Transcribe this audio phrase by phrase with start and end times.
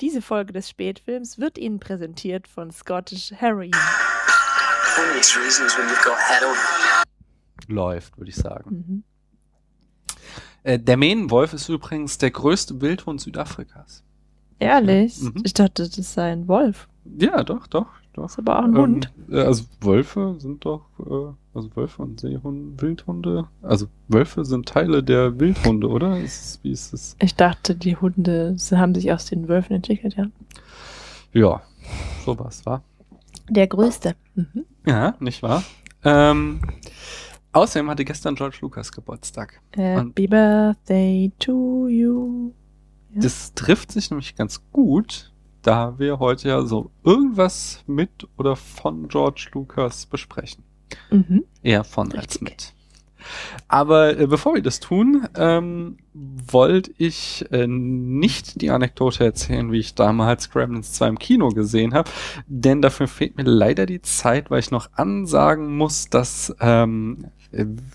[0.00, 3.70] Diese Folge des Spätfilms wird Ihnen präsentiert von Scottish Heroin.
[7.68, 8.70] Läuft, würde ich sagen.
[8.70, 9.04] Mhm.
[10.62, 14.02] Äh, der Mähnenwolf ist übrigens der größte Wildhund Südafrikas.
[14.58, 15.20] Ehrlich?
[15.20, 15.42] Mhm.
[15.44, 16.88] Ich dachte, das sei ein Wolf.
[17.04, 18.26] Ja, doch, doch, doch.
[18.26, 19.12] Ist aber auch ein ähm, Hund.
[19.32, 23.48] Also Wölfe sind doch, äh, also Wölfe und Seehunde, Wildhunde.
[23.62, 26.18] Also Wölfe sind Teile der Wildhunde, oder?
[26.18, 27.16] Ist, wie ist es?
[27.20, 30.26] Ich dachte, die Hunde haben sich aus den Wölfen entwickelt, ja.
[31.32, 31.62] Ja,
[32.24, 32.82] sowas, war.
[33.48, 34.14] Der größte.
[34.34, 34.64] Mhm.
[34.86, 35.62] Ja, nicht wahr?
[36.04, 36.60] Ähm,
[37.52, 39.60] außerdem hatte gestern George Lucas Geburtstag.
[39.74, 42.52] Happy Birthday to you.
[43.14, 43.22] Ja.
[43.22, 49.08] Das trifft sich nämlich ganz gut, da wir heute ja so irgendwas mit oder von
[49.08, 50.64] George Lucas besprechen.
[51.10, 51.44] Mhm.
[51.62, 52.20] Eher von Richtig.
[52.20, 52.72] als mit.
[53.68, 59.78] Aber äh, bevor wir das tun, ähm, wollte ich äh, nicht die Anekdote erzählen, wie
[59.78, 62.10] ich damals Gremlins 2 im Kino gesehen habe,
[62.46, 67.26] denn dafür fehlt mir leider die Zeit, weil ich noch ansagen muss, dass ähm,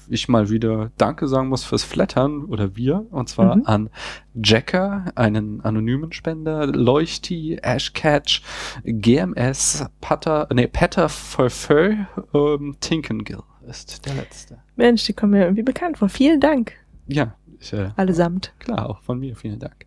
[0.09, 3.66] ich mal wieder Danke sagen muss fürs Flattern oder wir, und zwar mhm.
[3.66, 3.89] an
[4.34, 8.42] Jacker, einen anonymen Spender, Leuchti, Ashcatch,
[8.83, 14.59] GMS, Patter, nee, Petter Furfur, ähm, Tinkengill ist der letzte.
[14.76, 16.09] Mensch, die kommen mir irgendwie bekannt vor.
[16.09, 16.73] Vielen Dank.
[17.08, 17.36] Ja.
[17.59, 18.53] Ich, äh, Allesamt.
[18.59, 19.36] Klar, auch von mir.
[19.36, 19.86] Vielen Dank.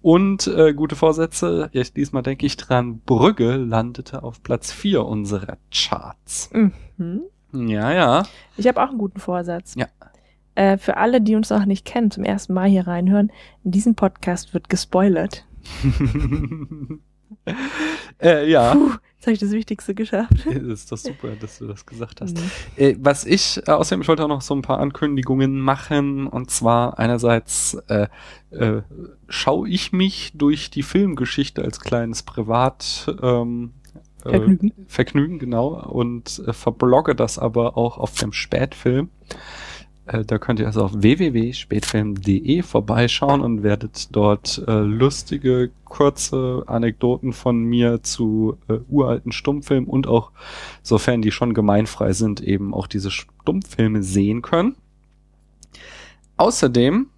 [0.00, 1.68] Und äh, gute Vorsätze.
[1.72, 3.00] Ja, diesmal denke ich dran.
[3.04, 6.50] Brügge landete auf Platz 4 unserer Charts.
[6.52, 7.22] Mhm.
[7.52, 8.22] Ja, ja.
[8.56, 9.74] Ich habe auch einen guten Vorsatz.
[9.76, 9.86] Ja.
[10.54, 13.30] Äh, für alle, die uns noch nicht kennen, zum ersten Mal hier reinhören,
[13.64, 15.46] in diesem Podcast wird gespoilert.
[18.20, 18.74] äh, ja.
[18.74, 20.32] Puh, jetzt habe ich das Wichtigste geschafft.
[20.44, 22.36] Das ist doch super, dass du das gesagt hast.
[22.36, 22.50] Mhm.
[22.76, 26.26] Äh, was ich, äh, außerdem, ich wollte auch noch so ein paar Ankündigungen machen.
[26.26, 28.08] Und zwar einerseits äh,
[28.50, 28.82] äh,
[29.28, 33.74] schaue ich mich durch die Filmgeschichte als kleines Privat ähm,
[34.24, 34.72] äh, Vergnügen.
[34.86, 35.68] Vergnügen, genau.
[35.88, 39.10] Und äh, verblogge das aber auch auf dem Spätfilm.
[40.08, 47.32] Äh, da könnt ihr also auf www.spätfilm.de vorbeischauen und werdet dort äh, lustige, kurze Anekdoten
[47.32, 50.30] von mir zu äh, uralten Stummfilmen und auch,
[50.82, 54.76] sofern die schon gemeinfrei sind, eben auch diese Stummfilme sehen können.
[56.38, 57.08] Außerdem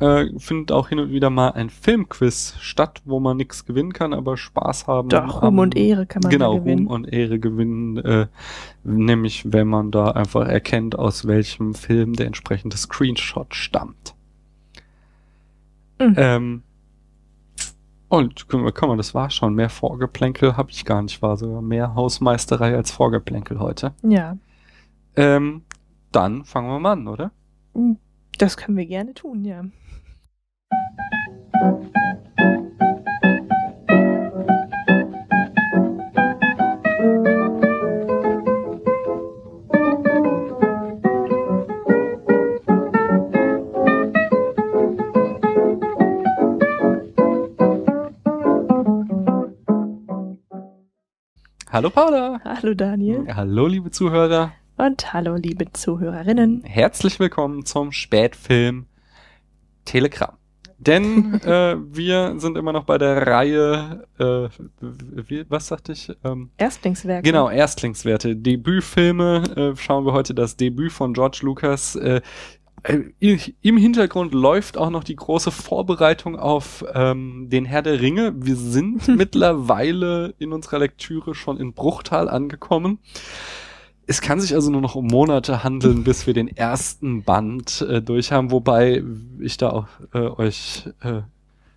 [0.00, 4.12] äh, findet auch hin und wieder mal ein Filmquiz statt, wo man nichts gewinnen kann,
[4.12, 5.08] aber Spaß haben.
[5.08, 6.76] Doch, Ruhm und Ehre kann man genau, gewinnen.
[6.78, 8.26] Genau, Ruhm und Ehre gewinnen, äh,
[8.84, 14.14] nämlich wenn man da einfach erkennt, aus welchem Film der entsprechende Screenshot stammt.
[15.98, 16.14] Mhm.
[16.16, 16.62] Ähm,
[18.08, 19.54] und kann man, das war schon.
[19.54, 21.20] Mehr Vorgeplänkel habe ich gar nicht.
[21.20, 23.92] War sogar mehr Hausmeisterei als Vorgeplänkel heute.
[24.02, 24.38] Ja.
[25.14, 25.62] Ähm,
[26.10, 27.32] dann fangen wir mal an, oder?
[28.38, 29.64] Das können wir gerne tun, ja.
[31.60, 31.70] Hallo
[51.90, 52.40] Paula.
[52.44, 53.26] Hallo Daniel.
[53.34, 54.52] Hallo liebe Zuhörer.
[54.76, 56.62] Und hallo liebe Zuhörerinnen.
[56.62, 58.86] Herzlich willkommen zum Spätfilm
[59.84, 60.37] Telegram.
[60.78, 64.48] Denn äh, wir sind immer noch bei der Reihe, äh,
[64.80, 66.10] wie, was sagte ich?
[66.22, 67.22] Ähm, Erstlingswerke.
[67.22, 68.36] Genau, Erstlingswerte.
[68.36, 71.96] Debütfilme äh, schauen wir heute das Debüt von George Lucas.
[71.96, 72.20] Äh,
[72.84, 78.34] äh Im Hintergrund läuft auch noch die große Vorbereitung auf ähm, den Herr der Ringe.
[78.36, 83.00] Wir sind mittlerweile in unserer Lektüre schon in Bruchtal angekommen.
[84.10, 88.00] Es kann sich also nur noch um Monate handeln, bis wir den ersten Band äh,
[88.00, 89.04] durch haben, wobei
[89.38, 91.20] ich da auch äh, euch äh,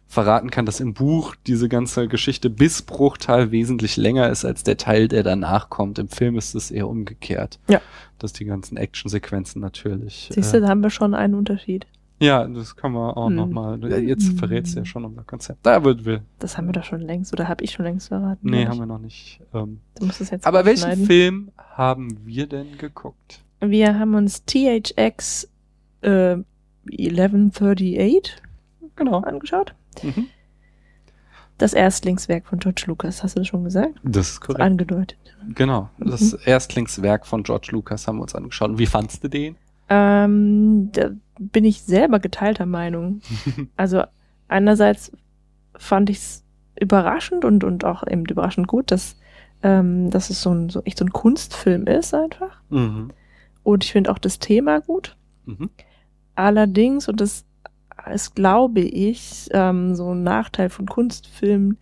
[0.07, 4.77] verraten kann, dass im Buch diese ganze Geschichte bis Bruchteil wesentlich länger ist als der
[4.77, 5.99] Teil, der danach kommt.
[5.99, 7.59] Im Film ist es eher umgekehrt.
[7.67, 7.81] Ja.
[8.17, 10.29] Dass die ganzen Actionsequenzen natürlich.
[10.33, 11.85] Siehst du, äh, da haben wir schon einen Unterschied.
[12.21, 13.35] Ja, das kann man auch hm.
[13.35, 13.83] nochmal.
[14.03, 14.37] Jetzt hm.
[14.37, 15.65] verrätst du ja schon unser Konzept.
[15.65, 16.21] Da wird wir.
[16.37, 18.47] Das haben wir doch schon längst, oder habe ich schon längst verraten?
[18.47, 19.41] Nee, haben wir noch nicht.
[19.55, 23.41] Ähm, du musst es jetzt aber welchen Film haben wir denn geguckt?
[23.59, 25.49] Wir haben uns THX
[26.01, 26.37] äh,
[26.91, 28.35] 1138
[28.95, 29.21] genau.
[29.21, 29.73] angeschaut.
[30.03, 30.27] Mhm.
[31.57, 33.95] Das Erstlingswerk von George Lucas, hast du das schon gesagt?
[34.03, 34.61] Das ist korrekt.
[34.61, 35.17] Angedeutet.
[35.55, 36.39] Genau, das mhm.
[36.45, 38.77] Erstlingswerk von George Lucas haben wir uns angeschaut.
[38.77, 39.55] wie fandst du den?
[39.89, 40.91] Ähm,
[41.41, 43.21] bin ich selber geteilter Meinung.
[43.75, 44.03] also
[44.47, 45.11] einerseits
[45.75, 46.43] fand ich es
[46.79, 49.17] überraschend und, und auch eben überraschend gut, dass,
[49.63, 52.61] ähm, dass es so ein, so echt so ein Kunstfilm ist einfach.
[52.69, 53.09] Mhm.
[53.63, 55.15] Und ich finde auch das Thema gut.
[55.45, 55.69] Mhm.
[56.35, 57.45] Allerdings, und das
[58.11, 61.77] ist, glaube ich, ähm, so ein Nachteil von Kunstfilmen,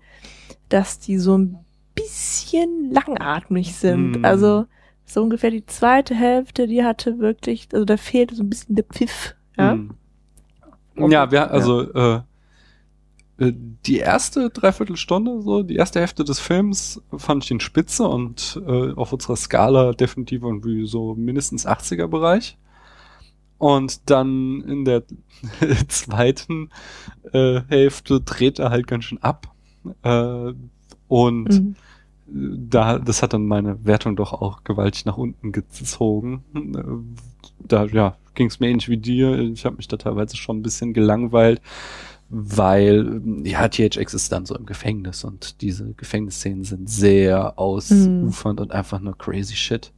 [0.70, 1.58] dass die so ein
[1.96, 4.22] bisschen langatmig sind.
[4.22, 4.26] Mm.
[4.26, 4.66] Also
[5.06, 8.86] so ungefähr die zweite Hälfte, die hatte wirklich, also da fehlte so ein bisschen der
[8.86, 9.36] Pfiff.
[9.60, 11.12] Ja, mm.
[11.12, 12.16] ja wir, also ja.
[12.16, 12.22] Äh,
[13.40, 13.54] äh,
[13.86, 18.94] die erste Dreiviertelstunde, so die erste Hälfte des Films fand ich in Spitze und äh,
[18.94, 22.58] auf unserer Skala definitiv irgendwie so mindestens 80er Bereich.
[23.58, 25.04] Und dann in der
[25.88, 26.70] zweiten
[27.34, 29.54] äh, Hälfte dreht er halt ganz schön ab.
[30.04, 30.54] Äh,
[31.08, 31.76] und mhm.
[32.32, 36.44] Da, das hat dann meine Wertung doch auch gewaltig nach unten gezogen.
[37.60, 39.40] Da ja, ging es mir ähnlich wie dir.
[39.40, 41.62] Ich habe mich da teilweise schon ein bisschen gelangweilt
[42.30, 48.64] weil ja, THX ist dann so im Gefängnis und diese Gefängnisszenen sind sehr ausufernd mhm.
[48.64, 49.92] und einfach nur crazy shit.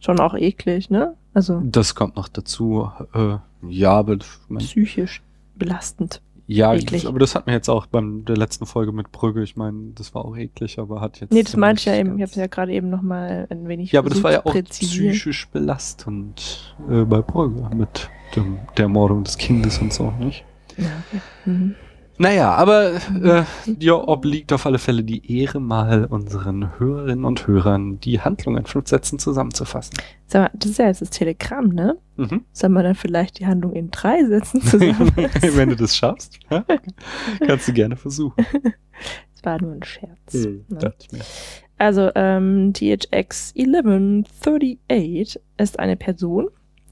[0.00, 1.14] Schon auch eklig, ne?
[1.34, 1.60] Also.
[1.62, 2.90] Das kommt noch dazu.
[3.12, 3.36] Äh,
[3.68, 4.16] ja, aber
[4.48, 5.22] mein, psychisch
[5.56, 6.22] belastend.
[6.52, 7.06] Ja, eklig.
[7.06, 10.16] aber das hat mir jetzt auch beim der letzten Folge mit Brügge, ich meine, das
[10.16, 11.32] war auch eklig, aber hat jetzt.
[11.32, 13.68] Nee, das meinte ich ja eben, ich habe es ja gerade eben noch mal ein
[13.68, 18.88] wenig Ja, aber das war ja auch psychisch belastend äh, bei Brügge mit dem, der
[18.88, 20.44] Mordung des Kindes und so, nicht?
[20.76, 20.90] Ja.
[21.44, 21.76] Mhm.
[22.20, 27.98] Naja, aber äh, dir obliegt auf alle Fälle die Ehre, mal unseren Hörerinnen und Hörern
[27.98, 29.96] die Handlung in fünf Sätzen zusammenzufassen.
[30.26, 31.96] Sag mal, das ist ja jetzt das Telegramm, ne?
[32.16, 32.44] Mhm.
[32.52, 35.30] Soll man dann vielleicht die Handlung in drei Sätzen zusammenfassen?
[35.56, 36.62] Wenn du das schaffst, ja?
[37.46, 38.44] kannst du gerne versuchen.
[39.32, 40.34] Das war nur ein Scherz.
[40.34, 40.92] Mhm, ne?
[41.78, 46.50] Also, ähm, THX 1138 ist eine Person,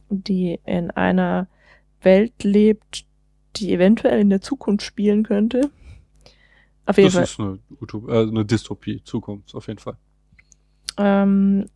[0.08, 1.48] die in einer
[2.00, 3.04] Welt lebt,
[3.56, 5.70] die eventuell in der Zukunft spielen könnte.
[6.86, 7.24] Auf jeden das Fall.
[7.24, 9.96] ist eine, Utop äh, eine Dystopie, Zukunft, auf jeden Fall.
[10.96, 11.66] Ähm,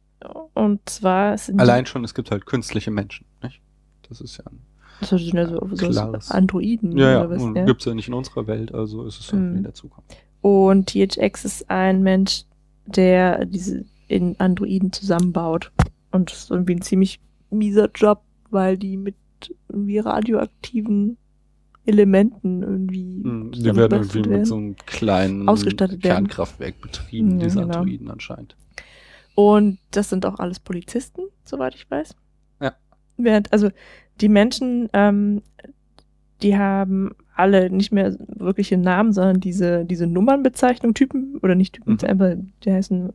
[0.54, 3.60] und zwar sind Allein schon, es gibt halt künstliche Menschen, nicht?
[4.08, 4.60] Das ist ja ein
[5.00, 5.88] das sind ja so, so
[6.28, 6.96] Androiden.
[6.96, 7.64] Ja, ja, was, und ja.
[7.64, 9.56] gibt's ja nicht in unserer Welt, also ist es mhm.
[9.56, 10.16] in der Zukunft.
[10.40, 12.44] Und THX ist ein Mensch,
[12.86, 15.72] der diese in Androiden zusammenbaut.
[16.10, 17.20] Und das ist irgendwie ein ziemlich
[17.50, 19.16] mieser Job, weil die mit
[19.68, 21.16] irgendwie radioaktiven
[21.84, 23.22] Elementen irgendwie.
[23.22, 24.32] Hm, die werden irgendwie werden.
[24.32, 25.46] mit so einem kleinen
[26.00, 27.78] Kernkraftwerk betrieben, ja, diese genau.
[27.78, 28.56] Androiden anscheinend.
[29.34, 32.14] Und das sind auch alles Polizisten, soweit ich weiß.
[32.60, 32.74] Ja.
[33.16, 33.70] Während, also
[34.20, 35.42] die Menschen, ähm,
[36.42, 41.98] die haben alle nicht mehr wirkliche Namen, sondern diese, diese Nummernbezeichnung, Typen, oder nicht Typen,
[42.00, 42.08] mhm.
[42.08, 43.12] aber die heißen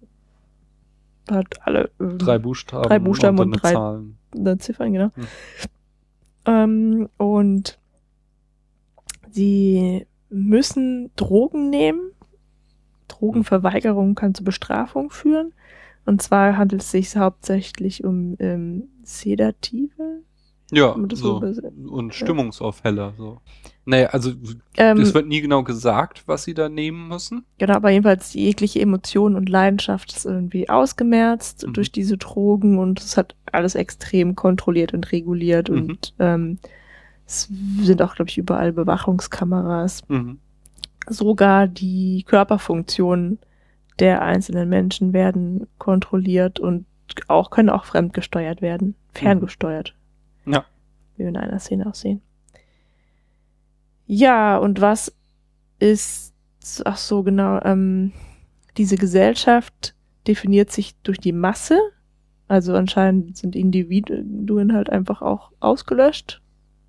[1.29, 4.17] hat alle äh, drei Buchstaben, drei Buchstaben und, und drei Zahlen.
[4.59, 5.11] Ziffern, genau.
[5.15, 5.27] Mhm.
[6.45, 7.79] Ähm, und
[9.31, 12.11] Sie müssen Drogen nehmen.
[13.07, 15.53] Drogenverweigerung kann zu Bestrafung führen.
[16.05, 20.21] Und zwar handelt es sich hauptsächlich um ähm, Sedative.
[20.71, 21.41] Ja, so.
[21.87, 23.13] und Stimmungsaufheller.
[23.17, 23.39] So.
[23.85, 24.33] Naja, also
[24.75, 27.45] ähm, es wird nie genau gesagt, was sie da nehmen müssen.
[27.57, 31.73] Genau, aber jedenfalls jegliche Emotion und Leidenschaft ist irgendwie ausgemerzt mhm.
[31.73, 35.77] durch diese Drogen und es hat alles extrem kontrolliert und reguliert mhm.
[35.77, 36.59] und ähm,
[37.27, 37.49] es
[37.81, 40.07] sind auch, glaube ich, überall Bewachungskameras.
[40.07, 40.39] Mhm.
[41.07, 43.39] Sogar die Körperfunktionen
[43.99, 46.85] der einzelnen Menschen werden kontrolliert und
[47.27, 49.93] auch können auch fremdgesteuert werden, ferngesteuert.
[50.45, 50.65] Ja.
[51.15, 52.21] Wie wir in einer Szene auch sehen.
[54.05, 55.13] Ja, und was
[55.79, 56.33] ist,
[56.85, 58.13] ach so, genau, ähm,
[58.77, 59.95] diese Gesellschaft
[60.27, 61.77] definiert sich durch die Masse.
[62.47, 66.41] Also anscheinend sind Individuen halt einfach auch ausgelöscht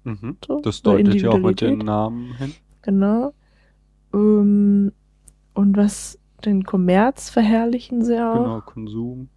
[0.05, 0.37] Mhm.
[0.47, 2.55] So, das deutet ja auch mit den Namen hin.
[2.83, 3.33] Genau.
[4.15, 4.93] Ähm,
[5.55, 8.35] und was den Kommerz verherrlichen sie auch.
[8.35, 9.29] Genau, Konsum.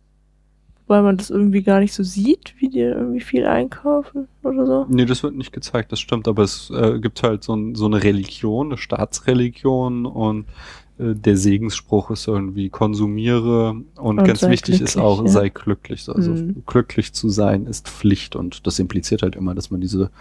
[0.87, 4.85] Weil man das irgendwie gar nicht so sieht, wie die irgendwie viel einkaufen oder so.
[4.89, 7.85] Nee, das wird nicht gezeigt, das stimmt, aber es äh, gibt halt so, ein, so
[7.85, 10.47] eine Religion, eine Staatsreligion und
[11.01, 15.27] der Segensspruch ist irgendwie konsumiere und, und ganz wichtig ist auch, ja.
[15.27, 16.08] sei glücklich.
[16.08, 16.63] Also mhm.
[16.65, 20.12] glücklich zu sein ist Pflicht und das impliziert halt immer, dass man diese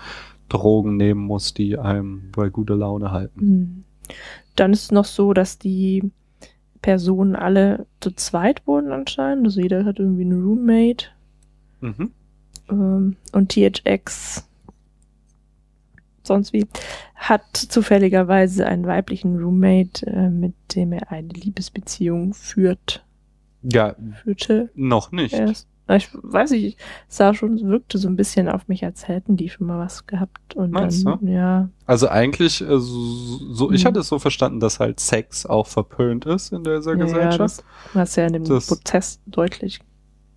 [0.49, 3.41] Drogen nehmen muss, die einem bei guter Laune halten.
[3.41, 3.85] Mhm.
[4.57, 6.11] Dann ist es noch so, dass die
[6.83, 9.47] Personen alle zu zweit wohnen anscheinend.
[9.47, 11.07] Also jeder hat irgendwie einen Roommate.
[11.81, 12.11] Mhm.
[12.71, 14.47] Ähm, und THX
[16.23, 16.67] sonst wie,
[17.15, 23.05] hat zufälligerweise einen weiblichen Roommate, äh, mit dem er eine Liebesbeziehung führt.
[23.63, 23.95] Ja.
[24.23, 24.71] Führte.
[24.75, 25.35] Noch nicht.
[25.35, 25.67] Erst.
[25.97, 29.67] Ich weiß nicht, sah schon, wirkte so ein bisschen auf mich, als hätten die schon
[29.67, 30.55] mal was gehabt.
[30.55, 31.33] Und Meinst dann, du?
[31.33, 31.69] ja.
[31.85, 33.89] Also eigentlich, äh, so, ich hm.
[33.89, 37.59] hatte es so verstanden, dass halt Sex auch verpönt ist in dieser ja, Gesellschaft.
[37.59, 39.81] Ja, das hast ja in dem das, Prozess deutlich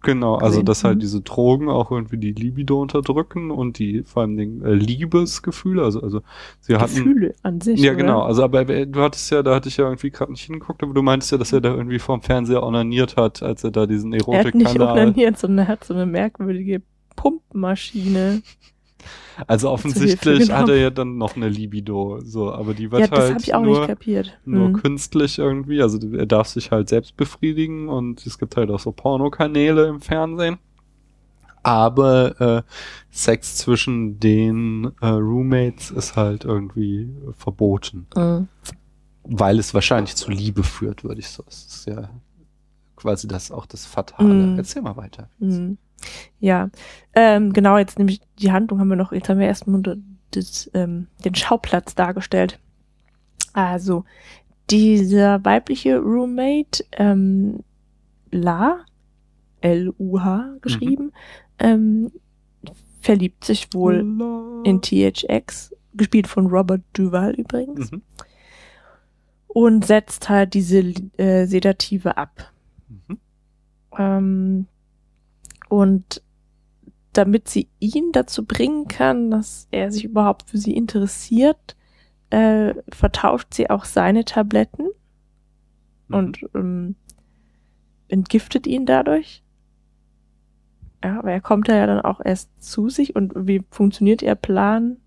[0.04, 4.36] Genau, also dass halt diese Drogen auch irgendwie die Libido unterdrücken und die vor allem
[4.36, 6.22] den äh, Liebesgefühle, also also
[6.60, 7.80] sie hatten Gefühle an sich.
[7.80, 10.84] Ja, genau, also aber du hattest ja, da hatte ich ja irgendwie gerade nicht hingeguckt,
[10.84, 13.86] aber du meintest ja, dass er da irgendwie vorm Fernseher onaniert hat, als er da
[13.86, 14.44] diesen Erotikkanal.
[14.44, 16.82] Er hat nicht onaniert, sondern er hat so eine merkwürdige
[17.16, 18.42] Pumpmaschine.
[19.48, 23.36] Also offensichtlich hat er ja dann noch eine Libido, so, aber die wird ja, halt
[23.36, 24.38] das ich auch nur, nicht kapiert.
[24.46, 24.74] nur hm.
[24.74, 28.92] künstlich irgendwie, also er darf sich halt selbst befriedigen und es gibt halt auch so
[28.92, 30.58] Pornokanäle im Fernsehen.
[31.64, 32.64] Aber äh,
[33.10, 38.06] Sex zwischen den äh, Roommates ist halt irgendwie verboten.
[38.16, 38.50] Mhm.
[39.24, 41.42] Weil es wahrscheinlich zu Liebe führt, würde ich so.
[41.44, 42.10] Das ist ja
[42.98, 44.34] quasi das auch das Fatale.
[44.34, 44.58] Mhm.
[44.58, 45.30] Erzähl mal weiter.
[45.40, 45.78] Mhm.
[46.40, 46.70] Ja,
[47.16, 49.82] ähm, genau, jetzt nämlich die Handlung haben wir noch, jetzt haben wir erstmal
[50.32, 52.60] das, ähm, den Schauplatz dargestellt.
[53.54, 54.04] Also,
[54.70, 57.60] dieser weibliche Roommate, ähm,
[58.32, 58.80] La,
[59.62, 61.12] L-U-H geschrieben, mhm.
[61.60, 62.12] ähm,
[63.00, 64.62] verliebt sich wohl La.
[64.64, 67.92] in THX, gespielt von Robert Duval übrigens.
[67.92, 68.02] Mhm.
[69.48, 70.80] Und setzt halt diese
[71.18, 72.52] äh, Sedative ab.
[72.90, 73.18] Mhm.
[73.98, 74.68] Ähm,
[75.74, 76.22] und
[77.14, 81.76] damit sie ihn dazu bringen kann, dass er sich überhaupt für sie interessiert,
[82.30, 84.90] äh, vertauscht sie auch seine Tabletten
[86.10, 86.16] mhm.
[86.16, 86.96] und ähm,
[88.08, 89.44] entgiftet ihn dadurch.
[91.04, 94.98] Ja, aber er kommt ja dann auch erst zu sich und wie funktioniert ihr Plan?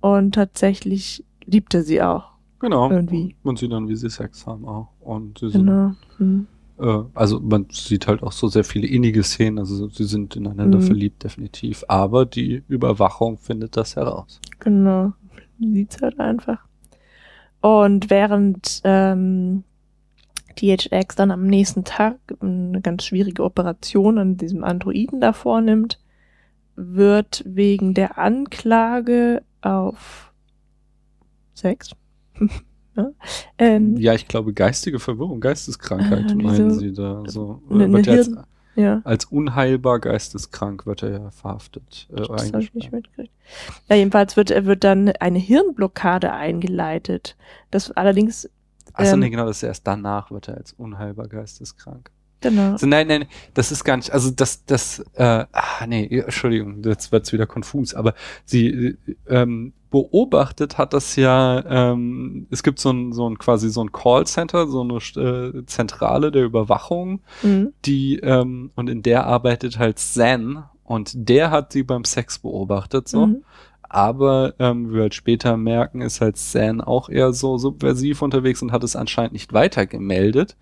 [0.00, 2.32] Und tatsächlich liebt er sie auch.
[2.60, 2.90] Genau.
[2.90, 3.36] Irgendwie.
[3.42, 4.88] Und sie dann, wie sie Sex haben auch.
[5.00, 5.92] Und sie sind genau.
[6.16, 6.46] Hm.
[6.82, 10.78] Äh, also man sieht halt auch so sehr viele innige Szenen, also sie sind ineinander
[10.78, 10.82] mhm.
[10.82, 11.84] verliebt, definitiv.
[11.88, 14.40] Aber die Überwachung findet das heraus.
[14.58, 15.12] Genau.
[15.60, 16.58] Sieht's halt einfach.
[17.60, 19.62] Und während ähm,
[20.60, 26.00] DHX dann am nächsten Tag eine ganz schwierige Operation an diesem Androiden da vornimmt,
[26.74, 30.32] wird wegen der Anklage auf
[31.54, 31.92] Sex
[32.94, 33.14] Ne?
[33.58, 37.22] Ähm, ja, ich glaube, geistige Verwirrung, Geisteskrankheit äh, meinen so, Sie da.
[37.26, 38.30] So, ne, ne als,
[38.74, 39.00] ja.
[39.04, 42.08] als unheilbar geisteskrank wird er ja verhaftet.
[42.12, 43.32] Äh, das habe ich nicht mitgekriegt.
[43.88, 47.36] Ja, jedenfalls wird, wird dann eine Hirnblockade eingeleitet.
[47.70, 48.48] Das allerdings.
[48.92, 52.10] Achso, ähm, nee, genau, das ist erst danach wird er als unheilbar geisteskrank.
[52.42, 52.76] Genau.
[52.76, 57.12] So, nein, nein, das ist gar nicht, also das, das, äh, ah, nee, Entschuldigung, jetzt
[57.12, 58.96] wird's wieder konfus, aber sie
[59.28, 63.92] ähm, beobachtet hat das ja, ähm, es gibt so ein, so ein quasi so ein
[63.92, 67.72] Callcenter, so eine äh, Zentrale der Überwachung, mhm.
[67.84, 73.08] die, ähm, und in der arbeitet halt Zen und der hat sie beim Sex beobachtet,
[73.08, 73.26] so.
[73.26, 73.44] Mhm.
[73.88, 78.72] Aber ähm, wir halt später merken, ist halt Zen auch eher so subversiv unterwegs und
[78.72, 80.56] hat es anscheinend nicht weiter gemeldet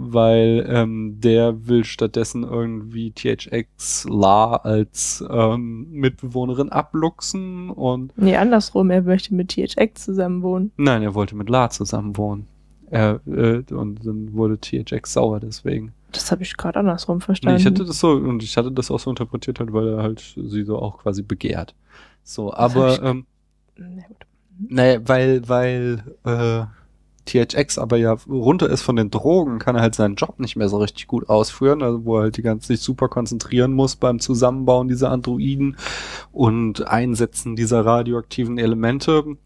[0.00, 8.16] weil ähm, der will stattdessen irgendwie THX La als ähm, Mitbewohnerin abluchsen und.
[8.16, 10.70] Nee, andersrum, er möchte mit THX zusammenwohnen.
[10.76, 12.46] Nein, er wollte mit La zusammenwohnen.
[12.90, 15.92] Er, äh, und dann wurde THX sauer deswegen.
[16.12, 17.56] Das habe ich gerade andersrum verstanden.
[17.56, 20.02] Nee, ich hatte das so, und ich hatte das auch so interpretiert halt, weil er
[20.02, 21.74] halt sie so auch quasi begehrt.
[22.22, 23.26] So, aber ähm,
[23.76, 24.26] na gut.
[24.68, 26.64] Naja, weil, weil, äh,
[27.28, 30.68] THX aber ja runter ist von den Drogen, kann er halt seinen Job nicht mehr
[30.68, 34.18] so richtig gut ausführen, also wo er halt die ganze sich super konzentrieren muss beim
[34.18, 35.76] Zusammenbauen dieser Androiden
[36.32, 39.36] und Einsetzen dieser radioaktiven Elemente.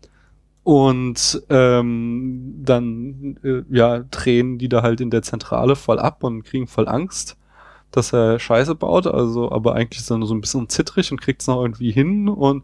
[0.65, 6.45] Und ähm, dann äh, ja drehen die da halt in der Zentrale voll ab und
[6.45, 7.37] kriegen voll Angst,
[7.91, 9.09] dass er Scheiße baut.
[9.09, 11.91] Also, aber eigentlich ist er nur so ein bisschen zittrig und kriegt es noch irgendwie
[11.91, 12.29] hin.
[12.29, 12.63] Und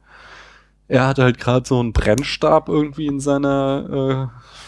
[0.88, 4.67] er hat halt gerade so einen Brennstab irgendwie in seiner äh,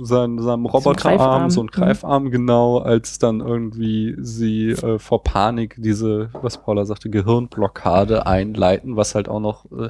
[0.00, 2.30] sein, seinem Roboterarm, so ein Greifarm, mhm.
[2.30, 9.14] genau, als dann irgendwie sie äh, vor Panik diese, was Paula sagte, Gehirnblockade einleiten, was
[9.14, 9.88] halt auch noch äh,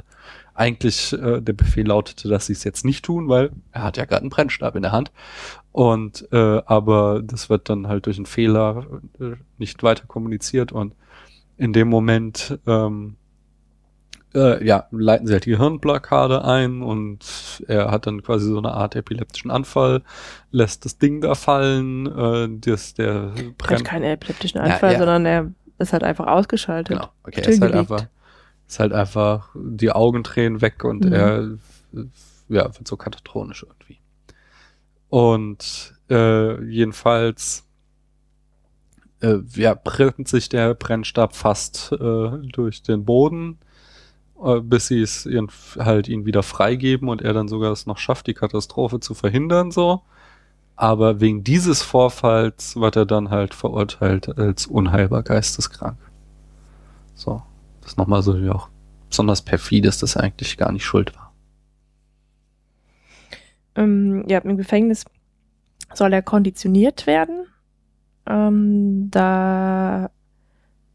[0.53, 4.05] eigentlich äh, der Befehl lautete, dass sie es jetzt nicht tun, weil er hat ja
[4.05, 5.11] gerade einen Brennstab in der Hand.
[5.71, 8.85] Und äh, aber das wird dann halt durch einen Fehler
[9.19, 10.93] äh, nicht weiter kommuniziert und
[11.57, 13.17] in dem Moment ähm,
[14.37, 17.19] äh, ja, leiten sie halt die Hirnblockade ein und
[17.67, 20.03] er hat dann quasi so eine Art epileptischen Anfall,
[20.51, 23.71] lässt das Ding da fallen, äh, das, der brennt.
[23.71, 26.97] Er hat keinen epileptischen Anfall, ja, sondern er ist halt einfach ausgeschaltet.
[26.97, 28.05] Genau, okay, er ist halt einfach,
[28.67, 31.13] ist halt einfach, die Augen drehen weg und mhm.
[31.13, 31.57] er,
[32.49, 33.99] ja, wird so katatronisch irgendwie.
[35.09, 37.65] Und äh, jedenfalls
[39.21, 43.57] äh, ja, brennt sich der Brennstab fast äh, durch den Boden
[44.61, 45.47] bis sie es ihren,
[45.79, 49.71] halt ihn wieder freigeben und er dann sogar es noch schafft, die Katastrophe zu verhindern,
[49.71, 50.03] so.
[50.75, 55.97] aber wegen dieses Vorfalls wird er dann halt verurteilt als unheilbar geisteskrank.
[57.15, 57.41] So,
[57.81, 58.69] das ist nochmal so wie auch
[59.09, 61.33] besonders perfide, dass das eigentlich gar nicht schuld war.
[63.75, 65.05] Ähm, ja, im Gefängnis
[65.93, 67.47] soll er konditioniert werden.
[68.27, 70.11] Ähm, da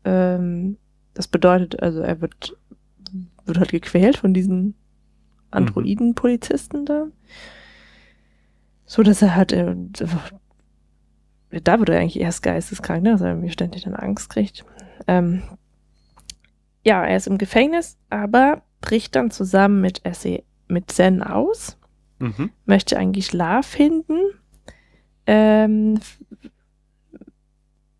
[0.05, 0.77] ähm,
[1.15, 2.57] das bedeutet, also er wird,
[3.45, 4.75] wird halt gequält von diesen
[5.51, 7.07] Androiden-Polizisten da.
[8.87, 9.75] So dass er halt, äh,
[11.63, 13.13] da wird er eigentlich erst geisteskrank, ne?
[13.13, 14.65] dass er irgendwie ständig dann Angst kriegt.
[15.07, 15.43] Ähm,
[16.85, 21.79] ja, er ist im Gefängnis, aber bricht dann zusammen mit, SE, mit Zen aus,
[22.19, 22.51] mhm.
[22.67, 24.19] möchte eigentlich La finden,
[25.27, 26.01] ähm,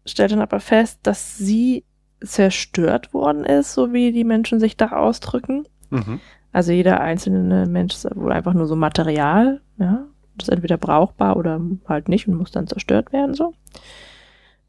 [0.05, 1.85] stellt dann aber fest, dass sie
[2.25, 5.67] zerstört worden ist, so wie die Menschen sich da ausdrücken.
[5.91, 6.21] Mhm.
[6.53, 10.07] Also jeder einzelne Mensch ist wohl einfach nur so Material, ja.
[10.37, 13.53] Das ist entweder brauchbar oder halt nicht und muss dann zerstört werden, so.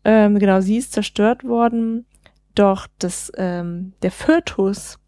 [0.04, 2.06] Ähm, genau, sie ist zerstört worden,
[2.56, 5.00] doch das, ähm, der Fötus,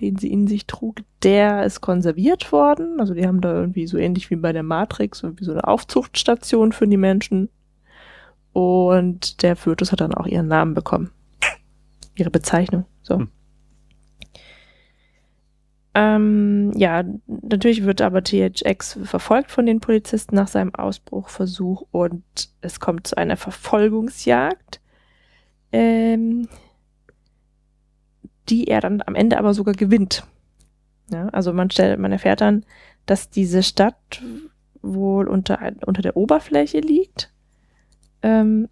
[0.00, 2.98] den sie in sich trug, der ist konserviert worden.
[2.98, 6.72] Also die haben da irgendwie so ähnlich wie bei der Matrix, irgendwie so eine Aufzuchtstation
[6.72, 7.48] für die Menschen.
[8.52, 11.12] Und der Fötus hat dann auch ihren Namen bekommen
[12.20, 12.84] ihre Bezeichnung.
[13.02, 13.18] So.
[13.18, 13.28] Hm.
[15.92, 22.22] Ähm, ja, natürlich wird aber THX verfolgt von den Polizisten nach seinem Ausbruchversuch und
[22.60, 24.80] es kommt zu einer Verfolgungsjagd,
[25.72, 26.48] ähm,
[28.48, 30.24] die er dann am Ende aber sogar gewinnt.
[31.10, 32.64] Ja, also man stellt, man erfährt dann,
[33.04, 34.22] dass diese Stadt
[34.82, 37.32] wohl unter, unter der Oberfläche liegt
[38.22, 38.68] ähm,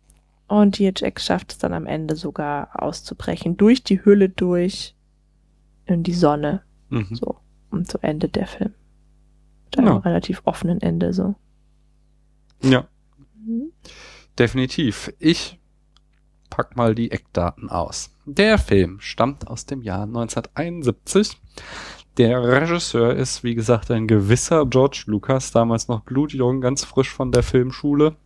[0.48, 4.94] und THX schafft es dann am Ende sogar auszubrechen, durch die Hülle durch
[5.84, 6.62] in die Sonne.
[6.88, 7.14] Mhm.
[7.14, 7.36] So.
[7.70, 8.74] Und so endet der Film.
[9.66, 9.96] Mit einem ja.
[9.98, 11.34] relativ offenen Ende, so.
[12.62, 12.88] Ja.
[13.44, 13.72] Mhm.
[14.38, 15.12] Definitiv.
[15.18, 15.60] Ich
[16.48, 18.10] pack mal die Eckdaten aus.
[18.24, 21.38] Der Film stammt aus dem Jahr 1971.
[22.16, 27.32] Der Regisseur ist, wie gesagt, ein gewisser George Lucas, damals noch blutjung, ganz frisch von
[27.32, 28.16] der Filmschule.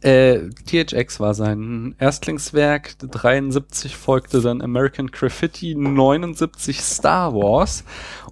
[0.00, 7.84] Äh, THX war sein Erstlingswerk, 73 folgte dann American Graffiti, 79 Star Wars.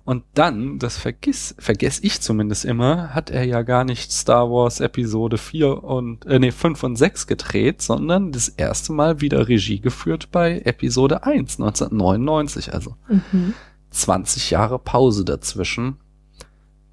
[0.04, 4.80] Und dann, das vergiss, vergesse ich zumindest immer, hat er ja gar nicht Star Wars
[4.80, 9.80] Episode 4 und, äh, nee, 5 und 6 gedreht, sondern das erste Mal wieder Regie
[9.80, 13.52] geführt bei Episode 1, 1999, also mhm.
[13.90, 15.98] 20 Jahre Pause dazwischen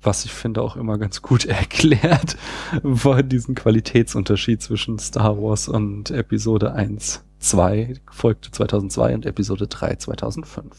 [0.06, 2.38] was ich finde auch immer ganz gut erklärt,
[2.84, 9.96] war diesen Qualitätsunterschied zwischen Star Wars und Episode 1, 2, folgte 2002 und Episode 3
[9.96, 10.76] 2005.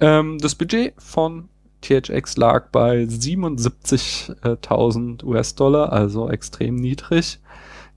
[0.00, 1.48] Ähm, das Budget von
[1.80, 7.40] THX lag bei 77.000 US-Dollar, also extrem niedrig.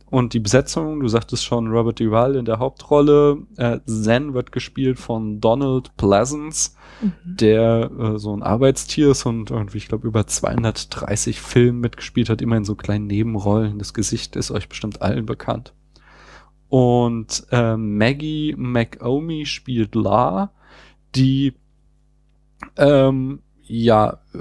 [0.10, 3.38] Und die Besetzung, du sagtest schon, Robert Duval in der Hauptrolle.
[3.58, 7.13] Äh, Zen wird gespielt von Donald Pleasance, mhm.
[7.24, 12.41] der äh, so ein Arbeitstier ist und irgendwie, ich glaube, über 230 Filme mitgespielt hat,
[12.41, 13.78] immer in so kleinen Nebenrollen.
[13.78, 15.74] Das Gesicht ist euch bestimmt allen bekannt.
[16.69, 20.52] Und äh, Maggie McOmi spielt La,
[21.15, 21.54] die
[22.78, 24.39] ähm, ja äh,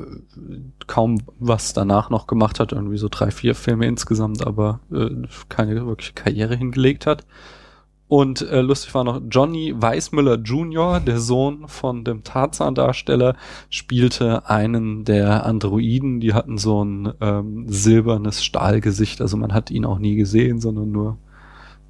[0.87, 5.11] kaum was danach noch gemacht hat, irgendwie so drei, vier Filme insgesamt, aber äh,
[5.49, 7.25] keine wirkliche Karriere hingelegt hat.
[8.09, 13.37] Und äh, lustig war noch, Johnny Weissmüller Jr., der Sohn von dem Tarzan-Darsteller,
[13.69, 19.85] spielte einen der Androiden, die hatten so ein ähm, silbernes Stahlgesicht, also man hat ihn
[19.85, 21.19] auch nie gesehen, sondern nur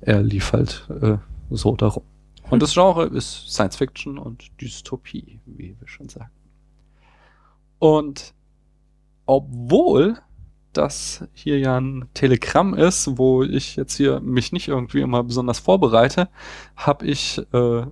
[0.00, 1.18] er lief halt äh,
[1.50, 2.02] so darum.
[2.50, 6.37] Und das Genre ist Science Fiction und Dystopie, wie wir schon sagten.
[7.78, 8.34] Und
[9.26, 10.18] obwohl
[10.72, 15.58] das hier ja ein Telegramm ist, wo ich jetzt hier mich nicht irgendwie immer besonders
[15.58, 16.28] vorbereite,
[16.76, 17.82] habe ich äh,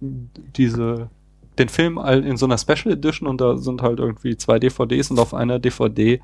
[0.00, 1.10] diese
[1.58, 5.18] den Film in so einer Special Edition und da sind halt irgendwie zwei DVDs und
[5.18, 6.20] auf einer DVD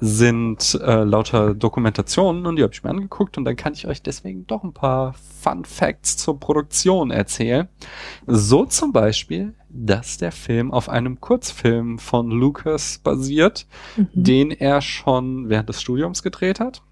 [0.00, 4.02] sind äh, lauter Dokumentationen und die habe ich mir angeguckt und dann kann ich euch
[4.02, 7.68] deswegen doch ein paar Fun Facts zur Produktion erzählen.
[8.26, 14.08] So zum Beispiel, dass der Film auf einem Kurzfilm von Lucas basiert, mhm.
[14.12, 16.82] den er schon während des Studiums gedreht hat.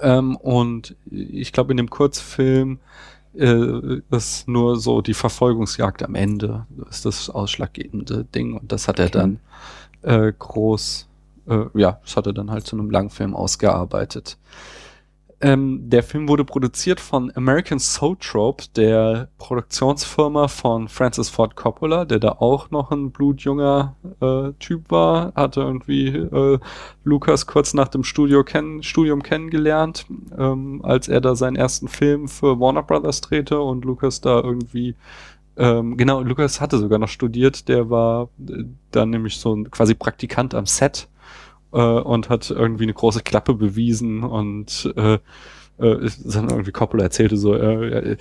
[0.00, 2.80] Ähm, und ich glaube, in dem Kurzfilm
[3.38, 8.54] äh, ist nur so die Verfolgungsjagd am Ende, ist das ausschlaggebende Ding.
[8.54, 9.40] Und das hat er dann
[10.02, 11.08] äh, groß,
[11.48, 14.38] äh, ja, das hat er dann halt zu einem Langfilm ausgearbeitet.
[15.42, 22.18] Ähm, der Film wurde produziert von American Soatrope, der Produktionsfirma von Francis Ford Coppola, der
[22.20, 26.58] da auch noch ein blutjunger äh, Typ war, hatte irgendwie äh,
[27.04, 30.06] Lucas kurz nach dem Studio kenn Studium kennengelernt,
[30.38, 34.94] ähm, als er da seinen ersten Film für Warner Brothers drehte und Lucas da irgendwie
[35.58, 39.94] ähm, genau, Lucas hatte sogar noch studiert, der war äh, dann nämlich so ein quasi
[39.94, 41.08] Praktikant am Set
[41.72, 45.14] äh, und hat irgendwie eine große Klappe bewiesen und äh,
[45.78, 48.16] äh, dann irgendwie Coppola erzählte so, äh,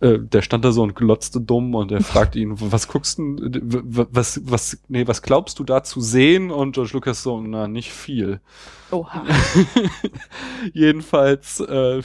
[0.00, 3.36] äh, der stand da so und glotzte dumm und er fragte ihn, was guckst du,
[4.10, 6.50] was, was, nee, was glaubst du da zu sehen?
[6.50, 8.40] Und George Lucas so, na, nicht viel.
[8.90, 9.24] Oha.
[10.72, 12.02] Jedenfalls äh,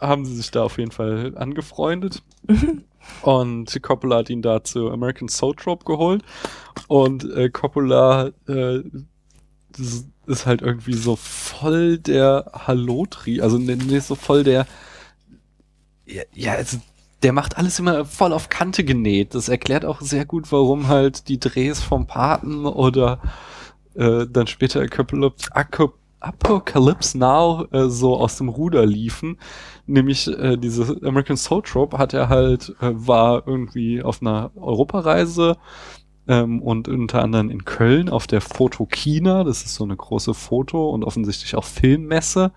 [0.00, 2.22] haben sie sich da auf jeden Fall angefreundet.
[3.22, 6.22] und Coppola hat ihn da zu American Soul Trope geholt.
[6.88, 8.80] Und äh, Coppola äh,
[9.76, 14.66] das ist halt irgendwie so voll der Hallotri, also nee, nee, so voll der,
[16.06, 16.78] ja, ja also
[17.22, 19.34] der macht alles immer voll auf Kante genäht.
[19.34, 23.20] Das erklärt auch sehr gut, warum halt die Drehs vom Paten oder
[23.94, 25.50] äh, dann später Apocalypse,
[26.20, 29.38] Apocalypse Now äh, so aus dem Ruder liefen.
[29.86, 35.56] Nämlich äh, diese American Soul Trope hat er halt, äh, war irgendwie auf einer Europareise
[36.30, 40.90] ähm, und unter anderem in Köln auf der Fotokina, das ist so eine große Foto-
[40.90, 42.52] und offensichtlich auch Filmmesse.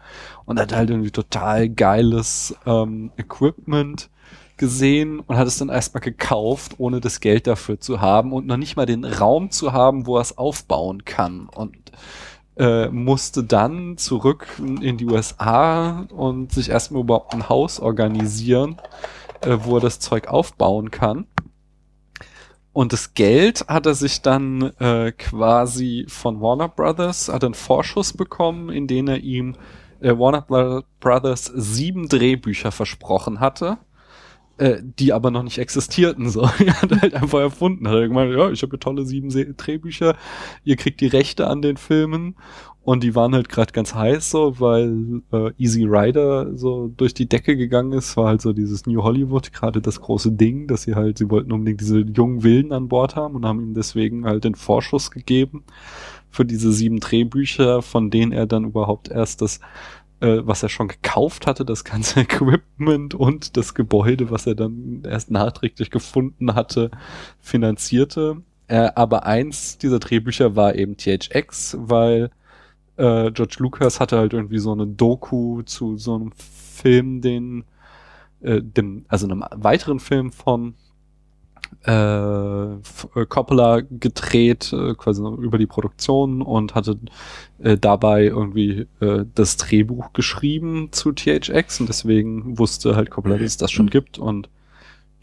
[0.46, 4.12] Und hat halt irgendwie total geiles ähm, Equipment
[4.58, 8.58] gesehen und hat es dann erstmal gekauft, ohne das Geld dafür zu haben und noch
[8.58, 11.50] nicht mal den Raum zu haben, wo er es aufbauen kann.
[11.50, 11.76] Und
[12.56, 18.78] äh, musste dann zurück in die USA und sich erstmal überhaupt ein Haus organisieren,
[19.42, 21.26] äh, wo er das Zeug aufbauen kann.
[22.74, 28.14] Und das Geld hat er sich dann äh, quasi von Warner Brothers, hat einen Vorschuss
[28.14, 29.56] bekommen, in den er ihm
[30.02, 33.78] äh, Warner Brothers sieben Drehbücher versprochen hatte,
[34.58, 36.30] äh, die aber noch nicht existierten.
[36.32, 37.88] So, er hat halt einfach erfunden.
[37.88, 40.16] Hat er gemeint, ja, ich habe tolle sieben Drehbücher,
[40.64, 42.36] ihr kriegt die Rechte an den Filmen
[42.86, 47.30] und die waren halt gerade ganz heiß so, weil äh, Easy Rider so durch die
[47.30, 48.18] Decke gegangen ist.
[48.18, 51.54] War halt so dieses New Hollywood, gerade das große Ding, dass sie halt, sie wollten
[51.54, 55.64] unbedingt diese jungen Wilden an Bord haben und haben ihm deswegen halt den Vorschuss gegeben
[56.30, 59.62] für diese sieben Drehbücher, von denen er dann überhaupt erst das,
[60.20, 65.04] äh, was er schon gekauft hatte, das ganze Equipment und das Gebäude, was er dann
[65.06, 66.92] erst nachträglich gefunden hatte,
[67.40, 68.42] finanzierte.
[68.68, 72.30] Äh, aber eins dieser Drehbücher war eben THX, weil
[72.98, 77.64] äh, George Lucas hatte halt irgendwie so eine Doku zu so einem Film, den,
[78.42, 80.76] äh, dem, also einem weiteren Film von
[81.86, 86.98] äh, äh, Coppola gedreht, äh, quasi über die Produktion und hatte
[87.60, 93.46] äh, dabei irgendwie äh, das Drehbuch geschrieben zu THX und deswegen wusste halt Coppola, dass
[93.46, 94.50] es das schon gibt und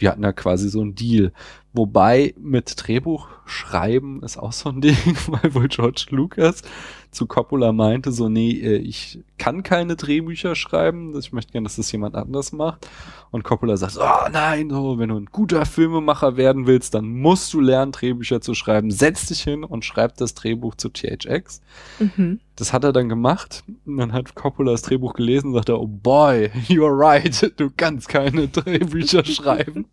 [0.01, 1.33] die hatten ja quasi so einen Deal.
[1.73, 4.97] Wobei mit Drehbuch schreiben ist auch so ein Ding,
[5.29, 6.63] weil wohl George Lucas
[7.11, 11.77] zu Coppola meinte, so, nee, äh, ich kann keine Drehbücher schreiben, ich möchte gerne, dass
[11.77, 12.89] das jemand anders macht.
[13.31, 17.53] Und Coppola sagt, oh nein, so, wenn du ein guter Filmemacher werden willst, dann musst
[17.53, 18.91] du lernen, Drehbücher zu schreiben.
[18.91, 21.63] Setz dich hin und schreib das Drehbuch zu THX.
[21.99, 22.41] Mhm.
[22.57, 23.65] Das hat er dann gemacht.
[23.87, 28.09] Und dann hat Coppola das Drehbuch gelesen und sagte, oh boy, you're right, du kannst
[28.09, 29.87] keine Drehbücher schreiben.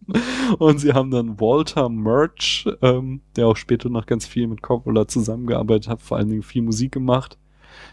[0.57, 5.07] und sie haben dann Walter Murch, ähm, der auch später noch ganz viel mit Coppola
[5.07, 7.06] zusammengearbeitet hat, vor allen Dingen viel Musik gemacht.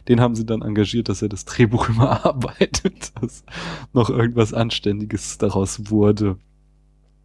[0.09, 3.45] Den haben sie dann engagiert, dass er das Drehbuch überarbeitet, dass
[3.93, 6.33] noch irgendwas Anständiges daraus wurde.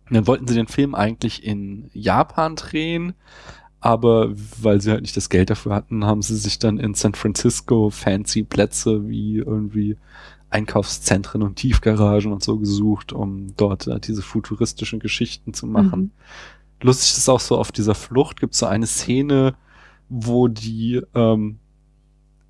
[0.09, 3.13] Und dann wollten sie den Film eigentlich in Japan drehen,
[3.79, 7.13] aber weil sie halt nicht das Geld dafür hatten, haben sie sich dann in San
[7.13, 9.97] Francisco fancy Plätze wie irgendwie
[10.49, 15.99] Einkaufszentren und Tiefgaragen und so gesucht, um dort äh, diese futuristischen Geschichten zu machen.
[16.01, 16.11] Mhm.
[16.81, 19.55] Lustig ist auch so, auf dieser Flucht gibt es so eine Szene,
[20.07, 21.59] wo die ähm,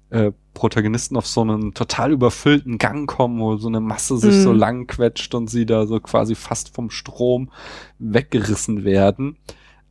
[0.09, 4.41] äh, Protagonisten auf so einen total überfüllten Gang kommen, wo so eine Masse sich mhm.
[4.41, 7.49] so lang quetscht und sie da so quasi fast vom Strom
[7.97, 9.37] weggerissen werden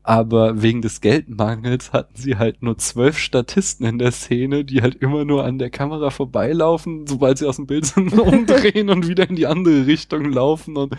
[0.09, 4.95] aber wegen des Geldmangels hatten sie halt nur zwölf Statisten in der Szene, die halt
[4.95, 9.29] immer nur an der Kamera vorbeilaufen, sobald sie aus dem Bild sind, umdrehen und wieder
[9.29, 10.97] in die andere Richtung laufen und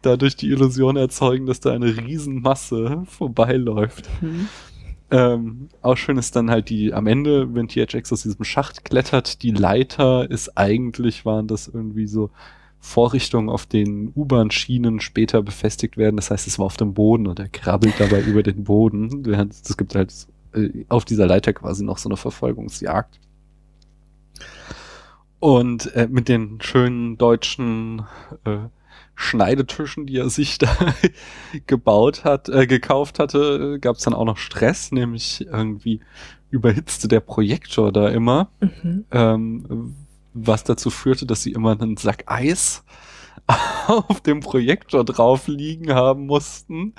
[0.00, 4.08] dadurch die Illusion erzeugen, dass da eine Riesenmasse vorbeiläuft.
[4.22, 4.48] Mhm.
[5.10, 9.42] Ähm, auch schön ist dann halt die, am Ende, wenn THX aus diesem Schacht klettert,
[9.42, 12.30] die Leiter ist eigentlich, waren das irgendwie so
[12.80, 16.16] Vorrichtungen auf den U-Bahn-Schienen später befestigt werden.
[16.16, 19.24] Das heißt, es war auf dem Boden und er krabbelt dabei über den Boden.
[19.50, 20.12] Es gibt halt
[20.54, 23.20] äh, auf dieser Leiter quasi noch so eine Verfolgungsjagd.
[25.38, 28.02] Und äh, mit den schönen deutschen
[28.44, 28.58] äh,
[29.16, 30.94] Schneidetischen, die er sich da
[31.66, 36.00] gebaut hat, äh, gekauft hatte, gab es dann auch noch Stress, nämlich irgendwie
[36.50, 39.04] überhitzte der Projektor da immer, mhm.
[39.10, 39.94] ähm,
[40.32, 42.84] was dazu führte, dass sie immer einen Sack Eis
[43.86, 46.94] auf dem Projektor drauf liegen haben mussten,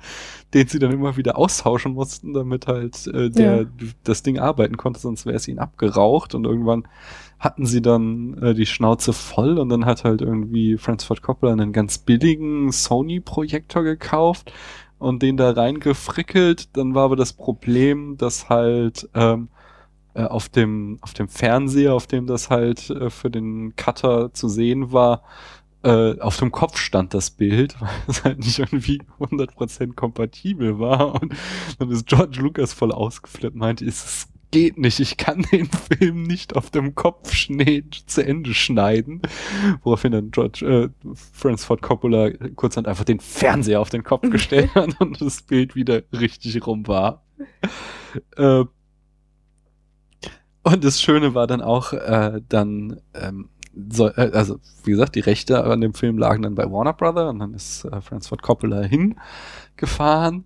[0.54, 3.68] den sie dann immer wieder austauschen mussten, damit halt äh, der ja.
[4.04, 6.88] das Ding arbeiten konnte, sonst wäre es ihnen abgeraucht und irgendwann
[7.40, 11.52] hatten sie dann äh, die Schnauze voll und dann hat halt irgendwie Francis Ford Coppola
[11.52, 14.52] einen ganz billigen Sony-Projektor gekauft
[15.00, 16.76] und den da reingefrickelt.
[16.76, 19.50] Dann war aber das Problem, dass halt ähm,
[20.16, 24.50] äh, auf dem auf dem Fernseher, auf dem das halt äh, für den Cutter zu
[24.50, 25.22] sehen war,
[25.84, 31.22] äh, auf dem Kopf stand das Bild, weil es halt nicht irgendwie 100% kompatibel war.
[31.22, 31.36] Und
[31.80, 36.56] dann ist George Lucas voll ausgeflippt, meinte, es geht nicht, ich kann den Film nicht
[36.56, 37.34] auf dem Kopf
[38.06, 39.22] zu Ende schneiden.
[39.84, 44.74] Woraufhin dann George, äh, Francis Ford Coppola kurzhand einfach den Fernseher auf den Kopf gestellt
[44.76, 47.24] hat und das Bild wieder richtig rum war.
[48.36, 48.64] äh,
[50.64, 53.50] und das Schöne war dann auch, äh, dann ähm,
[53.90, 57.30] so, äh, also wie gesagt, die Rechte an dem Film lagen dann bei Warner Brother
[57.30, 60.46] und dann ist äh, Francis Ford Coppola hingefahren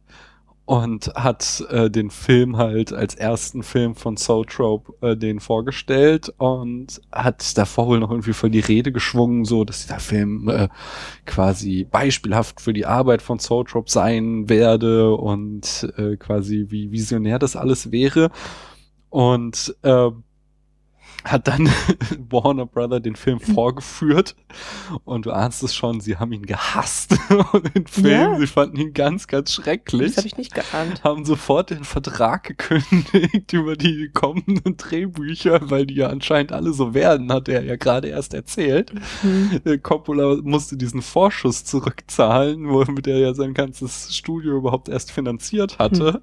[0.71, 6.33] und hat äh, den Film halt als ersten Film von Soul Trope äh, den vorgestellt
[6.37, 10.69] und hat davor wohl noch irgendwie voll die Rede geschwungen, so dass dieser Film äh,
[11.25, 17.37] quasi beispielhaft für die Arbeit von Soul Trope sein werde und äh, quasi wie visionär
[17.37, 18.31] das alles wäre.
[19.09, 20.11] Und äh,
[21.23, 21.69] hat dann
[22.29, 24.35] Warner Brother den Film vorgeführt
[25.05, 27.17] und du ahnst es schon, sie haben ihn gehasst
[27.53, 28.39] und den Film, ja.
[28.39, 30.07] sie fanden ihn ganz, ganz schrecklich.
[30.07, 31.03] Das habe ich nicht geahnt.
[31.03, 36.93] Haben sofort den Vertrag gekündigt über die kommenden Drehbücher, weil die ja anscheinend alle so
[36.93, 38.93] werden, hat er ja gerade erst erzählt.
[39.23, 39.61] Mhm.
[39.65, 45.79] Äh, Coppola musste diesen Vorschuss zurückzahlen, womit er ja sein ganzes Studio überhaupt erst finanziert
[45.79, 46.21] hatte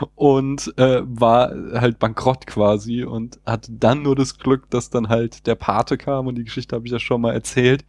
[0.00, 0.06] mhm.
[0.14, 5.46] und äh, war halt bankrott quasi und hatte dann nur das Glück, dass dann halt
[5.46, 7.84] der Pate kam und die Geschichte habe ich ja schon mal erzählt.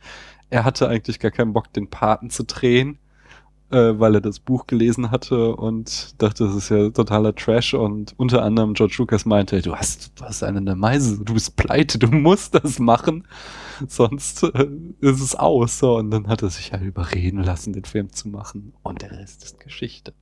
[0.50, 3.00] Er hatte eigentlich gar keinen Bock, den Paten zu drehen,
[3.72, 8.14] äh, weil er das Buch gelesen hatte und dachte, das ist ja totaler Trash und
[8.18, 12.08] unter anderem George Lucas meinte, du hast, du hast eine Meise, du bist pleite, du
[12.08, 13.26] musst das machen,
[13.88, 14.68] sonst äh,
[15.00, 15.80] ist es aus.
[15.80, 19.12] So, und dann hat er sich ja überreden lassen, den Film zu machen und der
[19.12, 20.14] Rest ist Geschichte.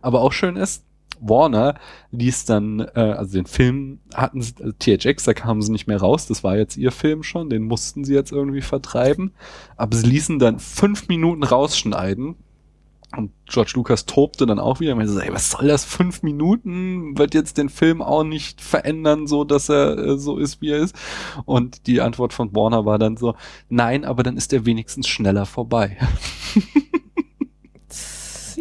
[0.00, 0.84] Aber auch schön ist,
[1.20, 1.78] Warner
[2.10, 6.00] ließ dann, äh, also den Film hatten sie, also THX, da kamen sie nicht mehr
[6.00, 9.32] raus, das war jetzt ihr Film schon, den mussten sie jetzt irgendwie vertreiben,
[9.76, 12.36] aber sie ließen dann fünf Minuten rausschneiden
[13.16, 14.92] und George Lucas tobte dann auch wieder.
[14.92, 19.26] Und meinte, ey, was soll das, fünf Minuten, wird jetzt den Film auch nicht verändern,
[19.26, 20.94] so dass er äh, so ist, wie er ist.
[21.44, 23.34] Und die Antwort von Warner war dann so,
[23.68, 25.96] nein, aber dann ist er wenigstens schneller vorbei.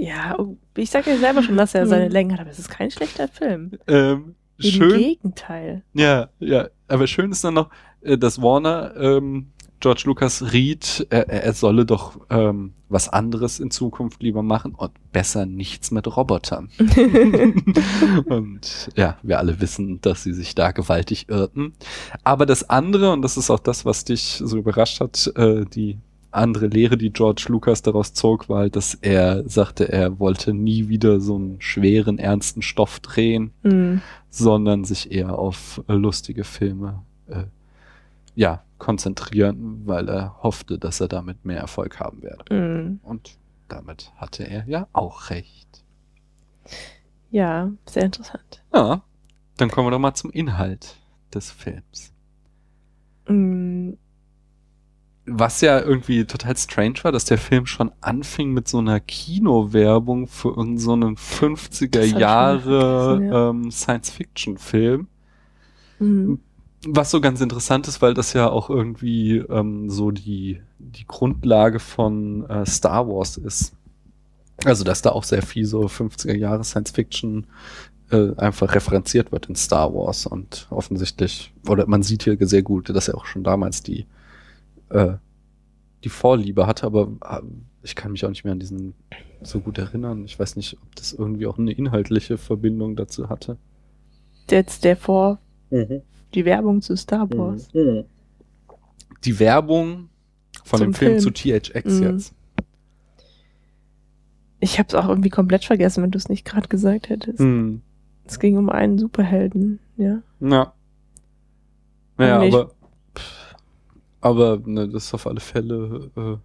[0.05, 0.37] ja,
[0.75, 2.11] ich sag ja selber schon, dass er seine hm.
[2.11, 3.71] Länge hat, aber es ist kein schlechter Film.
[3.87, 5.83] Ähm, Im schön, Gegenteil.
[5.93, 7.69] Ja, ja, aber schön ist dann noch,
[8.01, 9.47] äh, dass Warner ähm,
[9.79, 14.91] George Lucas riet, er, er solle doch ähm, was anderes in Zukunft lieber machen und
[15.11, 16.69] besser nichts mit Robotern.
[18.25, 21.73] und ja, wir alle wissen, dass sie sich da gewaltig irrten.
[22.23, 25.97] Aber das andere, und das ist auch das, was dich so überrascht hat, äh, die
[26.35, 30.87] andere Lehre, die George Lucas daraus zog, war halt, dass er sagte, er wollte nie
[30.87, 34.01] wieder so einen schweren, ernsten Stoff drehen, mhm.
[34.29, 37.43] sondern sich eher auf äh, lustige Filme äh,
[38.35, 42.53] ja, konzentrieren, weil er hoffte, dass er damit mehr Erfolg haben werde.
[42.53, 42.99] Mhm.
[43.03, 45.83] Und damit hatte er ja auch recht.
[47.31, 48.63] Ja, sehr interessant.
[48.73, 49.01] Ja,
[49.57, 50.97] dann kommen wir doch mal zum Inhalt
[51.33, 52.13] des Films.
[53.27, 53.97] Mhm
[55.27, 60.27] was ja irgendwie total strange war, dass der Film schon anfing mit so einer Kinowerbung
[60.27, 63.49] für irgendeinen so 50er Jahre ja.
[63.49, 65.07] ähm, Science-Fiction-Film.
[65.99, 66.39] Mhm.
[66.87, 71.79] Was so ganz interessant ist, weil das ja auch irgendwie ähm, so die, die Grundlage
[71.79, 73.73] von äh, Star Wars ist.
[74.63, 77.47] Also, dass da auch sehr viel so 50er Jahre Science-Fiction
[78.11, 82.89] äh, einfach referenziert wird in Star Wars und offensichtlich, oder man sieht hier sehr gut,
[82.89, 84.05] dass er auch schon damals die
[84.89, 85.13] äh,
[86.03, 87.41] die Vorliebe hatte, aber äh,
[87.83, 88.93] ich kann mich auch nicht mehr an diesen
[89.41, 90.25] so gut erinnern.
[90.25, 93.57] Ich weiß nicht, ob das irgendwie auch eine inhaltliche Verbindung dazu hatte.
[94.49, 96.01] Jetzt der Vor, mhm.
[96.33, 97.37] die Werbung zu Star mhm.
[97.37, 97.73] Wars.
[97.73, 98.05] Mhm.
[99.23, 100.09] Die Werbung
[100.63, 102.03] von Zum dem Film, Film, zu THX mhm.
[102.03, 102.33] jetzt.
[104.59, 107.39] Ich habe es auch irgendwie komplett vergessen, wenn du es nicht gerade gesagt hättest.
[107.39, 107.81] Mhm.
[108.25, 110.21] Es ging um einen Superhelden, ja.
[110.39, 110.73] Ja.
[112.17, 112.71] Naja, aber
[114.25, 116.37] Aber ne, das ist auf alle Fälle äh,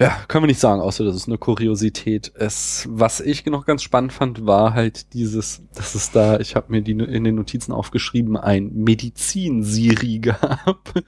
[0.00, 2.88] ja, können wir nicht sagen, außer dass es eine Kuriosität ist.
[2.90, 6.82] Was ich noch ganz spannend fand, war halt dieses, dass es da, ich habe mir
[6.82, 11.04] die in den Notizen aufgeschrieben, ein Medizin-Siri gab,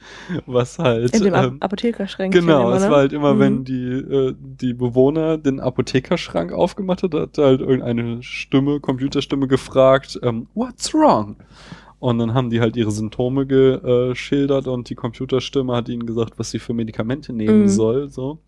[0.47, 1.13] was halt...
[1.17, 2.47] In dem ähm, Apothekerschränkchen.
[2.47, 3.39] Genau, es war halt immer, mhm.
[3.41, 10.21] wenn die, äh, die Bewohner den Apothekerschrank aufgemacht hat, hat halt irgendeine Stimme, Computerstimme gefragt,
[10.23, 11.35] ähm, what's wrong?
[11.99, 16.51] Und dann haben die halt ihre Symptome geschildert und die Computerstimme hat ihnen gesagt, was
[16.51, 17.69] sie für Medikamente nehmen mhm.
[17.69, 18.39] soll, so.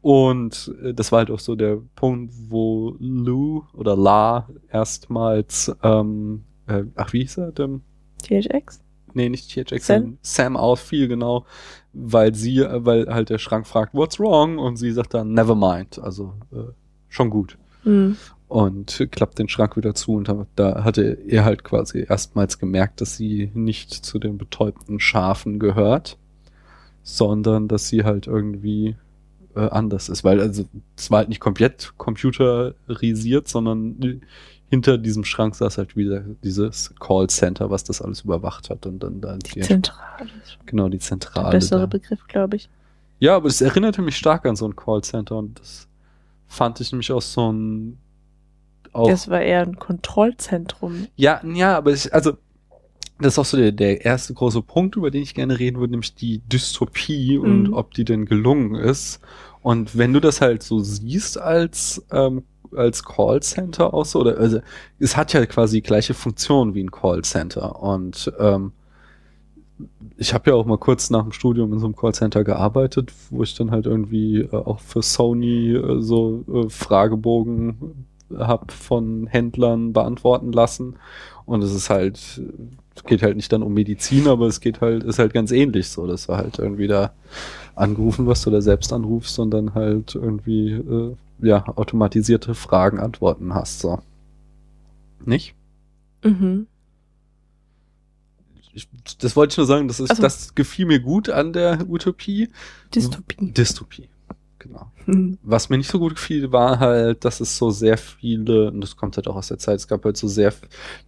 [0.00, 6.44] Und äh, das war halt auch so der Punkt, wo Lou oder La erstmals, ähm,
[6.66, 7.82] äh, ach, wie hieß er denn?
[8.22, 8.82] THX?
[9.12, 11.44] Nee, nicht THX, Sam, Sam auffiel, genau,
[11.92, 14.58] weil sie, äh, weil halt der Schrank fragt, what's wrong?
[14.58, 16.72] Und sie sagt dann, never mind, also äh,
[17.08, 17.58] schon gut.
[17.84, 18.16] Mhm.
[18.50, 23.16] Und klappt den Schrank wieder zu und da hatte er halt quasi erstmals gemerkt, dass
[23.16, 26.18] sie nicht zu den betäubten Schafen gehört,
[27.04, 28.96] sondern dass sie halt irgendwie
[29.54, 30.64] äh, anders ist, weil also
[30.96, 34.20] es war halt nicht komplett computerisiert, sondern
[34.68, 39.20] hinter diesem Schrank saß halt wieder dieses Callcenter, was das alles überwacht hat und dann
[39.20, 40.28] da die, die Zentrale.
[40.66, 41.50] Genau, die Zentrale.
[41.50, 41.86] Der bessere da.
[41.86, 42.68] Begriff, glaube ich.
[43.20, 45.86] Ja, aber es erinnerte mich stark an so ein Callcenter und das
[46.48, 47.96] fand ich nämlich auch so ein
[48.92, 51.06] auch, das war eher ein Kontrollzentrum.
[51.16, 52.32] Ja, ja, aber ich, also
[53.18, 55.92] das ist auch so der, der erste große Punkt, über den ich gerne reden würde,
[55.92, 57.44] nämlich die Dystopie mhm.
[57.44, 59.20] und ob die denn gelungen ist.
[59.62, 62.44] Und wenn du das halt so siehst als ähm,
[62.76, 64.60] als Callcenter auch so, oder also
[64.98, 67.82] es hat ja quasi die gleiche Funktion wie ein Callcenter.
[67.82, 68.72] Und ähm,
[70.16, 73.42] ich habe ja auch mal kurz nach dem Studium in so einem Callcenter gearbeitet, wo
[73.42, 79.92] ich dann halt irgendwie äh, auch für Sony äh, so äh, Fragebogen hab von Händlern
[79.92, 80.96] beantworten lassen.
[81.46, 82.40] Und es ist halt,
[82.94, 85.88] es geht halt nicht dann um Medizin, aber es geht halt, ist halt ganz ähnlich
[85.88, 87.12] so, dass du halt irgendwie da
[87.74, 93.80] angerufen wirst oder selbst anrufst und dann halt irgendwie, äh, ja, automatisierte Fragen, Antworten hast,
[93.80, 94.00] so.
[95.24, 95.54] Nicht?
[96.22, 96.66] Mhm.
[98.72, 98.88] Ich,
[99.18, 102.50] das wollte ich nur sagen, das ist, also, das gefiel mir gut an der Utopie.
[102.94, 103.52] Dystopie.
[103.52, 104.08] Dystopie.
[104.60, 104.92] Genau.
[105.06, 105.38] Mhm.
[105.42, 108.94] Was mir nicht so gut gefiel, war halt, dass es so sehr viele, und das
[108.94, 110.52] kommt halt auch aus der Zeit, es gab halt so sehr,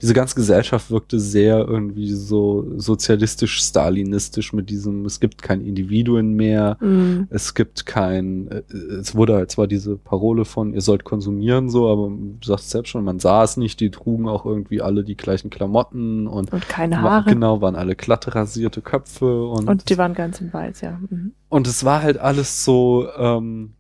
[0.01, 6.33] diese ganze Gesellschaft wirkte sehr irgendwie so sozialistisch, stalinistisch mit diesem, es gibt kein Individuen
[6.33, 7.29] mehr, mhm.
[7.29, 8.63] es gibt kein, äh,
[8.99, 12.89] es wurde halt zwar diese Parole von, ihr sollt konsumieren so, aber du sagst selbst
[12.89, 16.69] schon, man sah es nicht, die trugen auch irgendwie alle die gleichen Klamotten und, und
[16.71, 17.29] keine Haare.
[17.29, 19.69] Genau, waren alle glatt rasierte Köpfe und.
[19.69, 20.99] Und die waren ganz in weiß, ja.
[21.11, 21.33] Mhm.
[21.53, 23.75] Und es war halt alles so, ähm,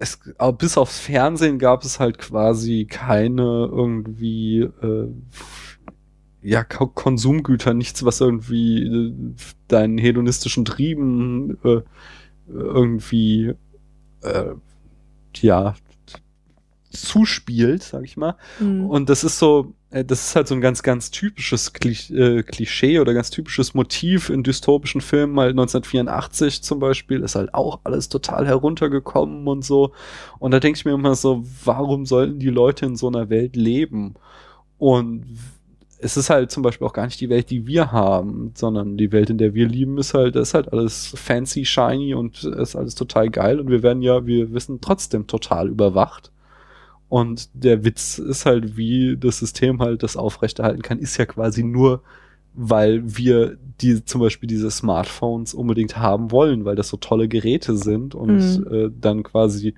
[0.00, 0.18] es,
[0.58, 5.06] bis aufs Fernsehen gab es halt quasi keine irgendwie äh,
[6.42, 9.14] ja Konsumgüter, nichts, was irgendwie äh,
[9.68, 11.82] deinen hedonistischen Trieben äh,
[12.48, 13.54] irgendwie
[14.22, 14.54] äh,
[15.36, 15.76] ja
[16.90, 18.34] zuspielt, sag ich mal.
[18.58, 18.86] Mhm.
[18.86, 21.70] Und das ist so, das ist halt so ein ganz, ganz typisches
[22.10, 25.34] äh, Klischee oder ganz typisches Motiv in dystopischen Filmen.
[25.34, 29.92] Mal 1984 zum Beispiel ist halt auch alles total heruntergekommen und so.
[30.38, 33.54] Und da denke ich mir immer so, warum sollten die Leute in so einer Welt
[33.54, 34.14] leben?
[34.78, 35.26] Und
[35.98, 39.12] es ist halt zum Beispiel auch gar nicht die Welt, die wir haben, sondern die
[39.12, 42.94] Welt, in der wir lieben, ist halt, ist halt alles fancy, shiny und ist alles
[42.94, 43.60] total geil.
[43.60, 46.31] Und wir werden ja, wir wissen, trotzdem total überwacht.
[47.12, 51.62] Und der Witz ist halt, wie das System halt das aufrechterhalten kann, ist ja quasi
[51.62, 52.02] nur,
[52.54, 57.76] weil wir die zum Beispiel diese Smartphones unbedingt haben wollen, weil das so tolle Geräte
[57.76, 58.66] sind und mhm.
[58.72, 59.74] äh, dann quasi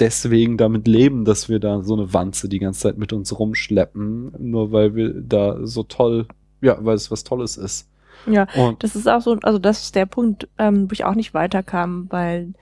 [0.00, 4.32] deswegen damit leben, dass wir da so eine Wanze die ganze Zeit mit uns rumschleppen,
[4.40, 6.26] nur weil wir da so toll,
[6.60, 7.88] ja, weil es was Tolles ist.
[8.26, 11.14] Ja, und das ist auch so, also das ist der Punkt, ähm, wo ich auch
[11.14, 12.54] nicht weiterkam, weil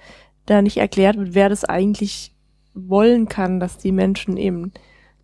[0.45, 2.32] da nicht erklärt wird, wer das eigentlich
[2.75, 4.73] wollen kann, dass die Menschen eben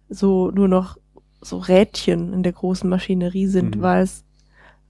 [0.09, 0.99] so nur noch
[1.41, 3.83] so Rädchen in der großen Maschinerie sind, mhm.
[3.83, 4.25] weil es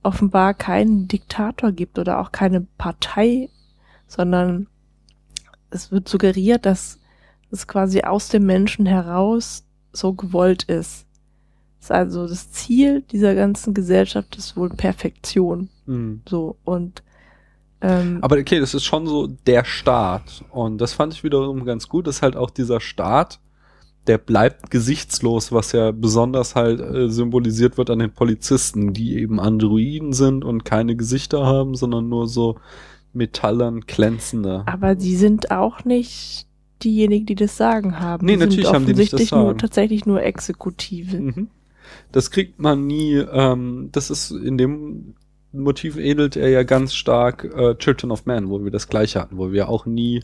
[0.03, 3.51] offenbar keinen Diktator gibt oder auch keine Partei,
[4.07, 4.69] sondern
[5.71, 6.99] es wird suggeriert, dass
[7.51, 11.07] es quasi aus dem Menschen heraus so gewollt ist.
[11.81, 15.69] ist also das Ziel dieser ganzen Gesellschaft ist wohl Perfektion.
[15.87, 16.23] Mhm.
[16.29, 17.03] So und
[17.81, 20.45] ähm, Aber okay, das ist schon so der Staat.
[20.51, 23.41] Und das fand ich wiederum ganz gut, dass halt auch dieser Staat,
[24.07, 29.39] der bleibt gesichtslos, was ja besonders halt äh, symbolisiert wird an den Polizisten, die eben
[29.39, 32.57] Androiden sind und keine Gesichter haben, sondern nur so
[33.13, 34.65] metallern, glänzende.
[34.67, 36.47] Aber die sind auch nicht
[36.83, 38.25] diejenigen, die das Sagen haben.
[38.25, 39.43] Nee, die natürlich haben die nicht das Sagen.
[39.43, 41.19] Nur, tatsächlich nur Exekutive.
[41.19, 41.49] Mhm.
[42.13, 45.15] Das kriegt man nie, ähm, das ist in dem
[45.53, 49.39] Motiv ähnelt er ja ganz stark äh, Children of Man, wo wir das gleiche hatten,
[49.39, 50.23] wo wir auch nie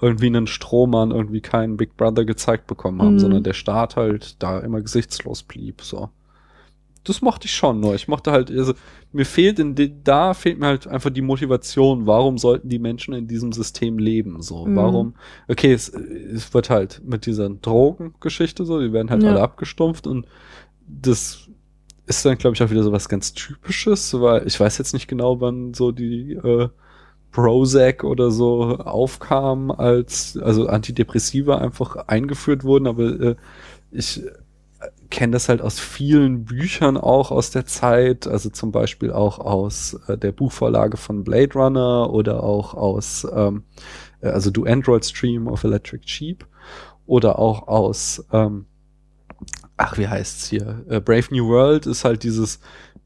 [0.00, 3.18] irgendwie einen Strohmann, irgendwie keinen Big Brother gezeigt bekommen haben, mhm.
[3.20, 6.10] sondern der Staat halt da immer gesichtslos blieb, so.
[7.04, 7.96] Das mochte ich schon nur.
[7.96, 8.74] Ich mochte halt, also,
[9.12, 12.06] mir fehlt in de, da fehlt mir halt einfach die Motivation.
[12.06, 14.40] Warum sollten die Menschen in diesem System leben?
[14.40, 14.76] So, mhm.
[14.76, 15.14] warum?
[15.48, 19.30] Okay, es, es wird halt mit dieser Drogengeschichte so, die werden halt ja.
[19.30, 20.26] alle abgestumpft und
[20.86, 21.48] das
[22.06, 25.08] ist dann, glaube ich, auch wieder so was ganz Typisches, weil ich weiß jetzt nicht
[25.08, 26.68] genau, wann so die äh,
[27.30, 33.36] Prozac oder so aufkam, als also Antidepressiva einfach eingeführt wurden, aber äh,
[33.90, 34.22] ich
[35.10, 39.94] kenne das halt aus vielen Büchern auch aus der Zeit, also zum Beispiel auch aus
[40.08, 43.64] äh, der Buchvorlage von Blade Runner oder auch aus ähm,
[44.22, 46.46] äh, also Do Android Stream of Electric Sheep
[47.06, 48.66] oder auch aus ähm,
[49.82, 50.84] ach, wie heißt's hier?
[50.88, 52.60] Äh, Brave New World ist halt dieses,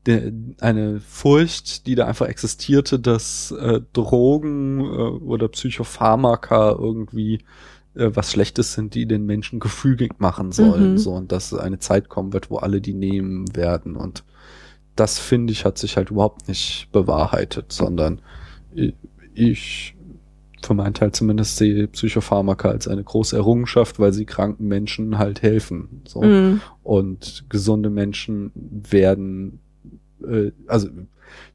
[0.07, 7.41] de, eine Furcht, die da einfach existierte, dass äh, Drogen äh, oder Psychopharmaka irgendwie
[7.99, 10.99] was Schlechtes sind, die den Menschen gefügig machen sollen, mhm.
[10.99, 14.22] so, und dass eine Zeit kommen wird, wo alle die nehmen werden und
[14.97, 18.20] das finde ich hat sich halt überhaupt nicht bewahrheitet, sondern
[19.35, 19.95] ich
[20.67, 25.43] für meinen Teil zumindest sehe Psychopharmaka als eine große Errungenschaft, weil sie kranken Menschen halt
[25.43, 26.03] helfen.
[26.07, 26.23] So.
[26.23, 26.61] Mm.
[26.83, 29.61] Und gesunde Menschen werden,
[30.27, 30.89] äh, also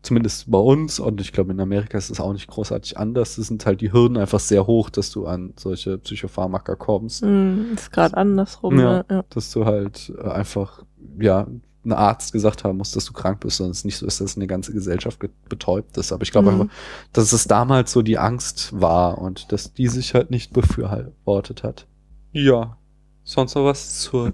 [0.01, 3.37] zumindest bei uns und ich glaube in Amerika ist es auch nicht großartig anders.
[3.37, 7.23] Es sind halt die Hürden einfach sehr hoch, dass du an solche Psychopharmaka kommst.
[7.23, 8.79] Mm, ist gerade andersrum.
[8.79, 9.05] Ja, ne?
[9.09, 10.83] ja, dass du halt einfach,
[11.19, 11.47] ja,
[11.83, 14.35] ein Arzt gesagt haben muss, dass du krank bist, sondern es nicht so ist, dass
[14.35, 15.19] eine ganze Gesellschaft
[15.49, 16.11] betäubt ist.
[16.11, 16.61] Aber ich glaube mhm.
[16.61, 16.75] einfach,
[17.13, 21.87] dass es damals so die Angst war und dass die sich halt nicht befürwortet hat.
[22.31, 22.77] Ja.
[23.23, 24.33] Sonst noch was zur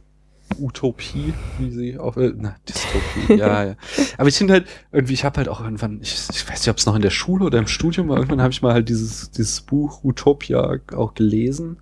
[0.59, 3.75] Utopie, wie sie auch, äh, na, Dystopie, ja, ja.
[4.17, 6.77] Aber ich finde halt, irgendwie, ich habe halt auch irgendwann, ich, ich weiß nicht, ob
[6.77, 9.31] es noch in der Schule oder im Studium war, irgendwann habe ich mal halt dieses,
[9.31, 11.77] dieses Buch Utopia auch gelesen.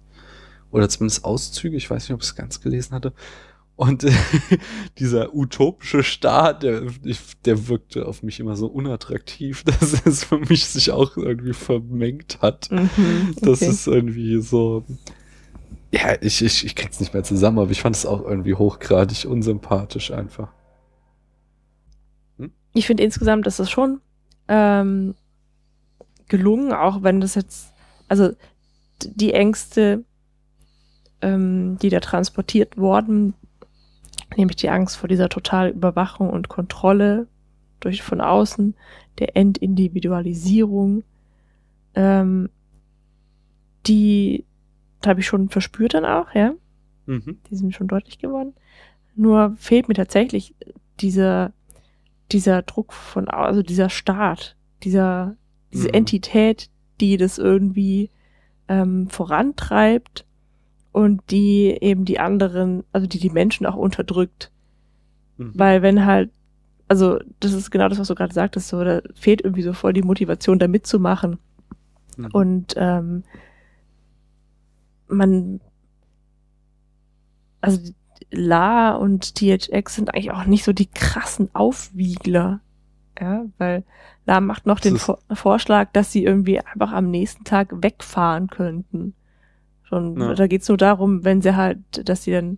[0.72, 3.14] Oder zumindest Auszüge, ich weiß nicht, ob ich es ganz gelesen hatte.
[3.76, 4.12] Und äh,
[5.00, 6.84] dieser utopische Staat, der,
[7.44, 12.40] der wirkte auf mich immer so unattraktiv, dass es für mich sich auch irgendwie vermengt
[12.42, 12.72] hat.
[12.72, 13.46] Mhm, okay.
[13.46, 14.86] Das ist irgendwie so.
[15.92, 19.26] Ja, ich, ich, ich krieg's nicht mehr zusammen, aber ich fand es auch irgendwie hochgradig
[19.26, 20.50] unsympathisch einfach.
[22.38, 22.52] Hm?
[22.74, 24.02] Ich finde insgesamt ist das schon
[24.48, 25.16] ähm,
[26.28, 27.74] gelungen, auch wenn das jetzt,
[28.08, 28.32] also
[29.00, 30.04] die Ängste,
[31.22, 33.36] ähm, die da transportiert worden
[34.36, 37.28] nämlich die Angst vor dieser totalen Überwachung und Kontrolle
[37.80, 38.76] durch von außen,
[39.20, 41.04] der Entindividualisierung,
[41.94, 42.50] ähm,
[43.88, 44.46] die
[45.06, 46.54] habe ich schon verspürt dann auch, ja.
[47.06, 47.40] Mhm.
[47.50, 48.54] Die sind schon deutlich geworden.
[49.16, 50.56] Nur fehlt mir tatsächlich
[51.00, 51.54] dieser,
[52.32, 55.38] dieser Druck von, also dieser Staat, dieser,
[55.72, 55.94] diese mhm.
[55.94, 56.70] Entität,
[57.00, 58.10] die das irgendwie
[58.68, 60.26] ähm, vorantreibt
[60.96, 64.50] und die eben die anderen, also die die Menschen auch unterdrückt.
[65.36, 65.52] Mhm.
[65.54, 66.32] Weil wenn halt,
[66.88, 69.92] also das ist genau das, was du gerade sagtest, so, da fehlt irgendwie so voll
[69.92, 71.38] die Motivation, da mitzumachen.
[72.16, 72.30] Mhm.
[72.32, 73.24] Und ähm,
[75.10, 75.60] man,
[77.60, 77.92] also
[78.32, 82.62] La und THX sind eigentlich auch nicht so die krassen Aufwiegler.
[83.20, 83.84] Ja, weil
[84.26, 89.14] La macht noch den Vor Vorschlag, dass sie irgendwie einfach am nächsten Tag wegfahren könnten.
[89.96, 90.34] Schon, ja.
[90.34, 92.58] da geht's nur darum, wenn sie halt, dass sie dann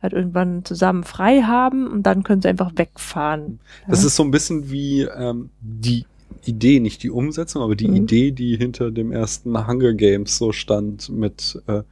[0.00, 3.60] halt irgendwann zusammen frei haben und dann können sie einfach wegfahren.
[3.88, 4.08] Das ja.
[4.08, 6.04] ist so ein bisschen wie ähm, die
[6.44, 7.96] Idee, nicht die Umsetzung, aber die mhm.
[7.96, 11.82] Idee, die hinter dem ersten Hunger Games so stand mit äh,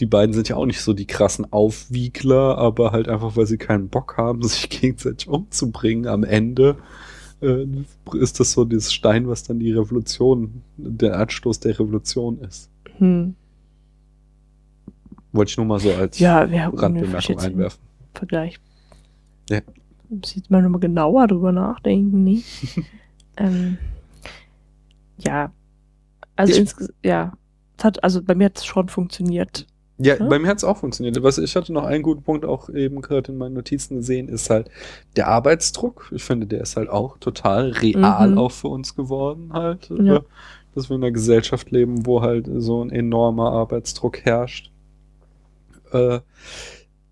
[0.00, 3.58] die beiden sind ja auch nicht so die krassen Aufwiegler, aber halt einfach, weil sie
[3.58, 6.76] keinen Bock haben, sich gegenseitig umzubringen am Ende,
[7.40, 7.66] äh,
[8.14, 12.70] ist das so dieses Stein, was dann die Revolution, der Anstoß der Revolution ist.
[12.98, 13.34] Hm.
[15.36, 17.80] Wollte ich nur mal so als ja, Randbemerkung einwerfen.
[18.14, 18.58] Vergleich.
[19.50, 19.60] Ja.
[20.08, 22.42] Muss jetzt mal nochmal genauer drüber nachdenken, nee.
[23.36, 23.78] ähm,
[25.18, 25.52] ja.
[26.36, 27.32] Also ich, insgesamt, ja.
[27.82, 29.66] Hat, also bei mir hat es schon funktioniert.
[29.98, 30.28] Ja, hm?
[30.28, 31.22] bei mir hat es auch funktioniert.
[31.22, 34.50] Was ich hatte noch einen guten Punkt auch eben gerade in meinen Notizen gesehen, ist
[34.50, 34.70] halt
[35.16, 36.10] der Arbeitsdruck.
[36.14, 38.38] Ich finde, der ist halt auch total real mhm.
[38.38, 39.90] auch für uns geworden halt.
[39.90, 40.20] Ja.
[40.74, 44.70] Dass wir in einer Gesellschaft leben, wo halt so ein enormer Arbeitsdruck herrscht.
[45.96, 46.20] Äh,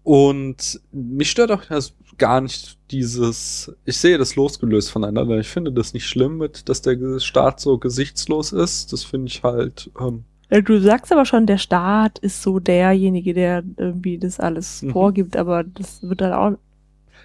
[0.02, 5.38] und mich stört auch also gar nicht dieses, ich sehe das losgelöst voneinander.
[5.38, 8.92] Ich finde das nicht schlimm mit, dass der Staat so gesichtslos ist.
[8.92, 9.90] Das finde ich halt.
[10.00, 14.90] Ähm, du sagst aber schon, der Staat ist so derjenige, der irgendwie das alles mhm.
[14.90, 16.52] vorgibt, aber das wird dann auch.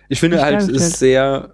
[0.08, 1.54] Ich finde halt, es ist sehr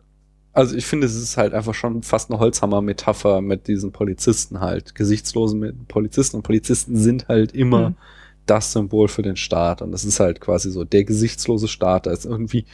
[0.53, 4.95] Also ich finde, es ist halt einfach schon fast eine Holzhammer-Metapher mit diesen Polizisten halt.
[4.95, 7.95] Gesichtslosen Polizisten und Polizisten sind halt immer mhm.
[8.45, 9.81] Das Symbol für den Staat.
[9.81, 12.05] Und das ist halt quasi so der gesichtslose Staat.
[12.05, 12.65] Da ist irgendwie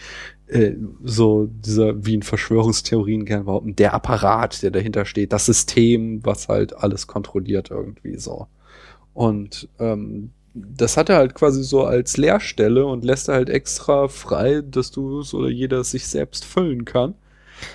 [0.48, 6.26] äh, so dieser, wie in Verschwörungstheorien gern behaupten, der Apparat, der dahinter steht, das System,
[6.26, 8.48] was halt alles kontrolliert irgendwie so.
[9.14, 14.08] Und ähm, das hat er halt quasi so als Leerstelle und lässt er halt extra
[14.08, 17.16] frei, dass du es oder jeder sich selbst füllen kann.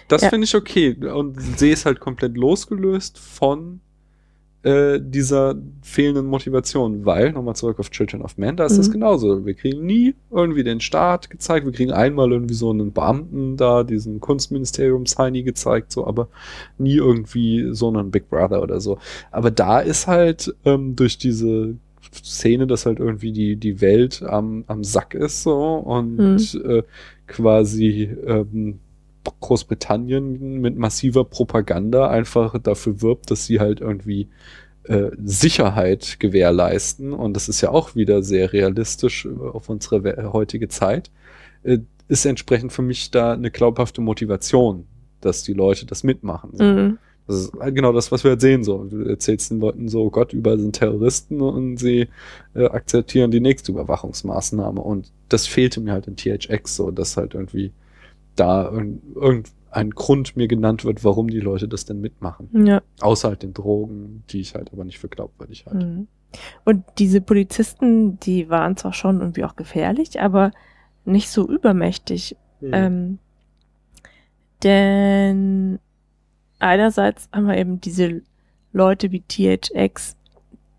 [0.08, 0.30] Das ja.
[0.30, 3.80] finde ich okay und sehe es halt komplett losgelöst von
[4.66, 8.76] äh, dieser fehlenden Motivation, weil, nochmal zurück auf Children of Men, da ist mhm.
[8.78, 9.46] das genauso.
[9.46, 13.84] Wir kriegen nie irgendwie den Staat gezeigt, wir kriegen einmal irgendwie so einen Beamten da,
[13.84, 16.26] diesen Kunstministerium-Heini gezeigt, so, aber
[16.78, 18.98] nie irgendwie so einen Big Brother oder so.
[19.30, 21.76] Aber da ist halt ähm, durch diese
[22.12, 26.38] Szene, dass halt irgendwie die, die Welt am, am Sack ist so und mhm.
[26.68, 26.82] äh,
[27.28, 28.80] quasi ähm,
[29.40, 34.28] Großbritannien mit massiver Propaganda einfach dafür wirbt, dass sie halt irgendwie
[34.84, 37.12] äh, Sicherheit gewährleisten.
[37.12, 41.10] Und das ist ja auch wieder sehr realistisch äh, auf unsere heutige Zeit.
[41.62, 44.86] Äh, ist entsprechend für mich da eine glaubhafte Motivation,
[45.20, 46.52] dass die Leute das mitmachen.
[46.56, 46.98] Mhm.
[47.26, 48.62] Das ist genau das, was wir halt sehen.
[48.62, 52.08] So, du erzählst den Leuten so, Gott, überall sind Terroristen und sie
[52.54, 54.80] äh, akzeptieren die nächste Überwachungsmaßnahme.
[54.80, 57.72] Und das fehlte mir halt in THX so, dass halt irgendwie
[58.36, 62.66] da irgendein Grund mir genannt wird, warum die Leute das denn mitmachen.
[62.66, 62.82] Ja.
[63.00, 65.86] Außer halt den Drogen, die ich halt aber nicht für glaubwürdig halte.
[65.86, 66.08] Mhm.
[66.64, 70.50] Und diese Polizisten, die waren zwar schon irgendwie auch gefährlich, aber
[71.04, 72.36] nicht so übermächtig.
[72.60, 72.70] Mhm.
[72.72, 73.18] Ähm,
[74.62, 75.78] denn
[76.58, 78.22] einerseits haben wir eben diese
[78.72, 80.16] Leute wie THX,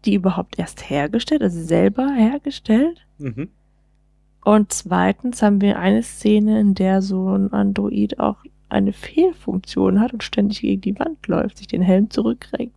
[0.06, 3.06] die überhaupt erst hergestellt, also selber hergestellt.
[3.18, 3.50] Mhm.
[4.48, 8.38] Und zweitens haben wir eine Szene, in der so ein Android auch
[8.70, 12.74] eine Fehlfunktion hat und ständig gegen die Wand läuft, sich den Helm zurückregt,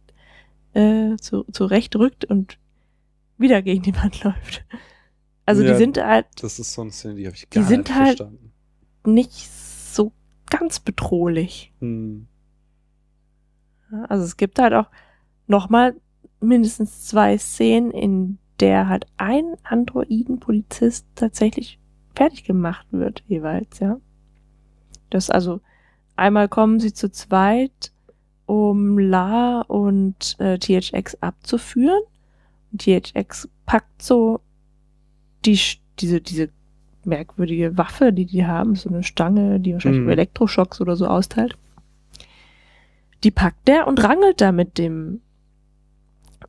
[0.75, 2.59] äh, zu, zurechtrückt und
[3.39, 4.65] wieder gegen die Wand läuft.
[5.47, 6.27] Also ja, die sind halt.
[6.43, 8.53] Das ist so eine Szene, die habe ich gar die sind nicht halt verstanden.
[9.07, 10.11] Nicht so
[10.51, 11.73] ganz bedrohlich.
[11.79, 12.27] Hm.
[14.09, 14.91] Also es gibt halt auch
[15.47, 15.95] nochmal
[16.41, 21.79] mindestens zwei Szenen, in der halt ein Androiden-Polizist tatsächlich
[22.15, 23.99] fertig gemacht wird, jeweils, ja.
[25.09, 25.61] Das also,
[26.17, 27.93] einmal kommen sie zu zweit,
[28.47, 32.03] um La und äh, THX abzuführen.
[32.73, 34.41] Und THX packt so
[35.45, 35.59] die,
[35.99, 36.51] diese, diese
[37.05, 40.11] merkwürdige Waffe, die die haben, so eine Stange, die wahrscheinlich mhm.
[40.11, 41.57] Elektroschocks oder so austeilt.
[43.25, 45.21] Die packt der und rangelt da mit dem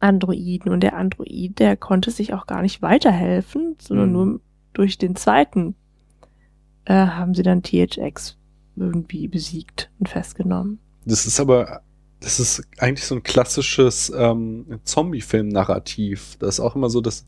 [0.02, 0.72] Androiden.
[0.72, 4.14] Und der Android, der konnte sich auch gar nicht weiterhelfen, sondern mhm.
[4.14, 4.40] nur
[4.74, 5.76] durch den zweiten
[6.86, 8.38] äh, haben sie dann THX
[8.76, 10.80] irgendwie besiegt und festgenommen.
[11.06, 11.82] Das ist aber,
[12.20, 16.38] das ist eigentlich so ein klassisches ähm, Zombie-Film-Narrativ.
[16.40, 17.26] Das ist auch immer so, dass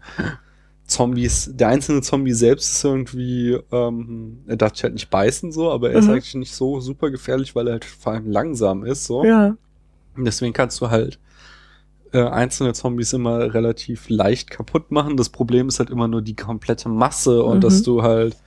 [0.86, 5.72] Zombies, der einzelne Zombie selbst ist irgendwie, ähm, er darf sich halt nicht beißen so,
[5.72, 6.08] aber er mhm.
[6.08, 9.24] ist eigentlich nicht so super gefährlich, weil er halt vor allem langsam ist so.
[9.24, 9.56] Ja.
[10.16, 11.20] Und deswegen kannst du halt
[12.14, 15.18] äh, einzelne Zombies immer relativ leicht kaputt machen.
[15.18, 17.62] Das Problem ist halt immer nur die komplette Masse und mhm.
[17.62, 18.38] dass du halt,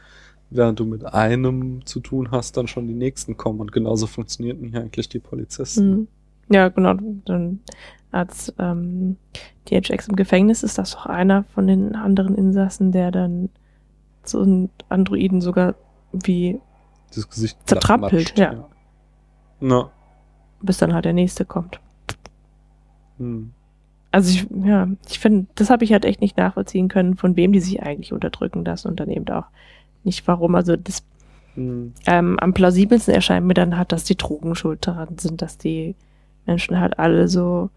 [0.51, 3.61] während du mit einem zu tun hast, dann schon die nächsten kommen.
[3.61, 5.91] Und genauso funktionierten hier eigentlich die Polizisten.
[5.91, 6.09] Mhm.
[6.49, 6.95] Ja, genau.
[7.25, 7.59] Dann
[8.13, 9.17] als ähm,
[9.69, 13.49] DHX im Gefängnis ist das doch einer von den anderen Insassen, der dann
[14.23, 15.75] so einen Androiden sogar
[16.13, 16.61] wie
[17.15, 18.53] das Gesicht zertrampelt, ja.
[18.53, 18.69] ja.
[19.59, 19.91] No.
[20.63, 21.81] Bis dann halt der nächste kommt.
[23.19, 23.53] Hm.
[24.17, 27.53] Also ich, ja, ich finde, das habe ich halt echt nicht nachvollziehen können, von wem
[27.53, 29.45] die sich eigentlich unterdrücken lassen und dann eben auch
[30.05, 30.55] nicht warum.
[30.55, 31.05] Also das
[31.55, 31.93] hm.
[32.07, 35.97] ähm, am plausibelsten erscheint mir dann halt, dass die Drogen schuld daran sind, dass die
[36.47, 37.69] Menschen halt alle so,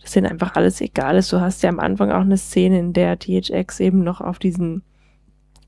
[0.00, 1.32] dass denen einfach alles egal ist.
[1.32, 4.82] Du hast ja am Anfang auch eine Szene, in der THX eben noch auf diesen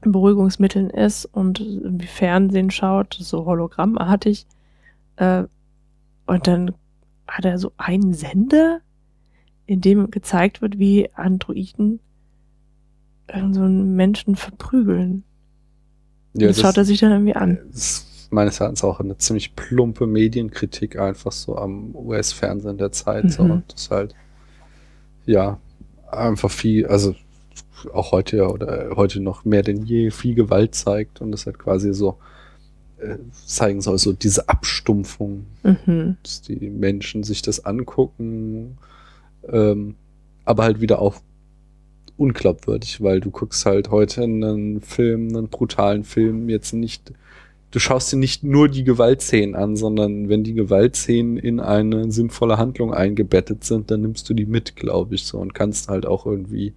[0.03, 4.47] Beruhigungsmitteln ist und irgendwie Fernsehen schaut, so hologrammartig.
[5.17, 5.47] Äh,
[6.29, 6.75] und dann
[7.27, 8.83] hat er so einen Sender,
[9.71, 12.01] in dem gezeigt wird, wie Androiden
[13.33, 15.23] so einen Menschen verprügeln.
[16.35, 17.59] Ja, das, das schaut er sich dann irgendwie an.
[17.73, 23.25] Ist meines Erachtens auch eine ziemlich plumpe Medienkritik einfach so am US-Fernsehen der Zeit.
[23.25, 23.31] Mhm.
[23.31, 23.63] So.
[23.69, 24.17] Das halt,
[25.25, 25.61] ja,
[26.11, 27.15] einfach viel, also
[27.93, 31.61] auch heute ja oder heute noch mehr denn je viel Gewalt zeigt und das halt
[31.61, 32.19] quasi so
[32.99, 36.17] äh, zeigen soll, so diese Abstumpfung, mhm.
[36.25, 38.77] dass die Menschen sich das angucken
[39.49, 39.95] ähm,
[40.45, 41.17] aber halt wieder auch
[42.17, 47.13] unglaubwürdig, weil du guckst halt heute einen Film, einen brutalen Film jetzt nicht
[47.71, 52.59] du schaust dir nicht nur die Gewaltszenen an, sondern wenn die Gewaltszenen in eine sinnvolle
[52.59, 56.27] Handlung eingebettet sind, dann nimmst du die mit, glaube ich, so und kannst halt auch
[56.27, 56.73] irgendwie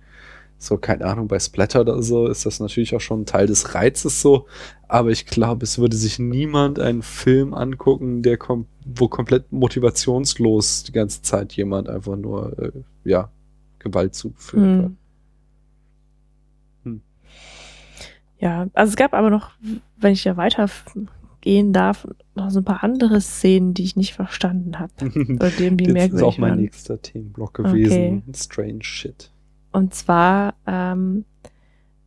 [0.63, 3.75] so, keine Ahnung, bei Splatter oder so ist das natürlich auch schon ein Teil des
[3.75, 4.47] Reizes so,
[4.87, 10.83] aber ich glaube, es würde sich niemand einen Film angucken, der kom wo komplett motivationslos
[10.83, 12.71] die ganze Zeit jemand einfach nur, äh,
[13.03, 13.29] ja,
[13.79, 14.63] Gewalt zuführt.
[14.63, 14.97] Hm.
[16.83, 17.01] Hm.
[18.39, 19.51] Ja, also es gab aber noch,
[19.97, 24.79] wenn ich ja weitergehen darf, noch so ein paar andere Szenen, die ich nicht verstanden
[24.79, 24.91] habe.
[25.59, 26.61] Dem die Das ist auch mein waren.
[26.61, 28.23] nächster Themenblock gewesen.
[28.27, 28.33] Okay.
[28.35, 29.31] Strange Shit.
[29.73, 31.25] Und zwar, ähm,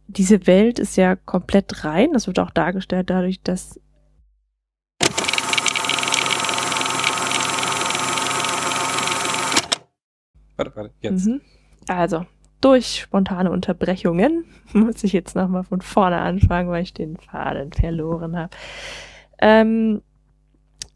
[0.06, 2.12] diese Welt ist ja komplett rein.
[2.12, 3.80] Das wird auch dargestellt dadurch, dass
[10.56, 11.26] Warte, warte, jetzt.
[11.26, 11.42] Mhm.
[11.86, 12.24] Also,
[12.62, 18.36] durch spontane Unterbrechungen muss ich jetzt nochmal von vorne anfangen, weil ich den Faden verloren
[18.36, 18.56] habe.
[19.38, 20.02] Ähm,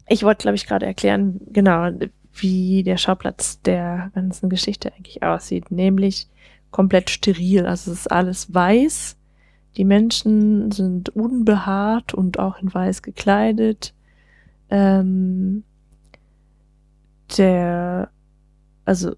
[0.07, 1.91] ich wollte, glaube ich, gerade erklären, genau,
[2.33, 5.69] wie der Schauplatz der ganzen Geschichte eigentlich aussieht.
[5.69, 6.27] Nämlich
[6.71, 7.65] komplett steril.
[7.65, 9.17] Also es ist alles weiß.
[9.77, 13.93] Die Menschen sind unbehaart und auch in weiß gekleidet.
[14.69, 15.63] Ähm,
[17.37, 18.09] der,
[18.85, 19.15] also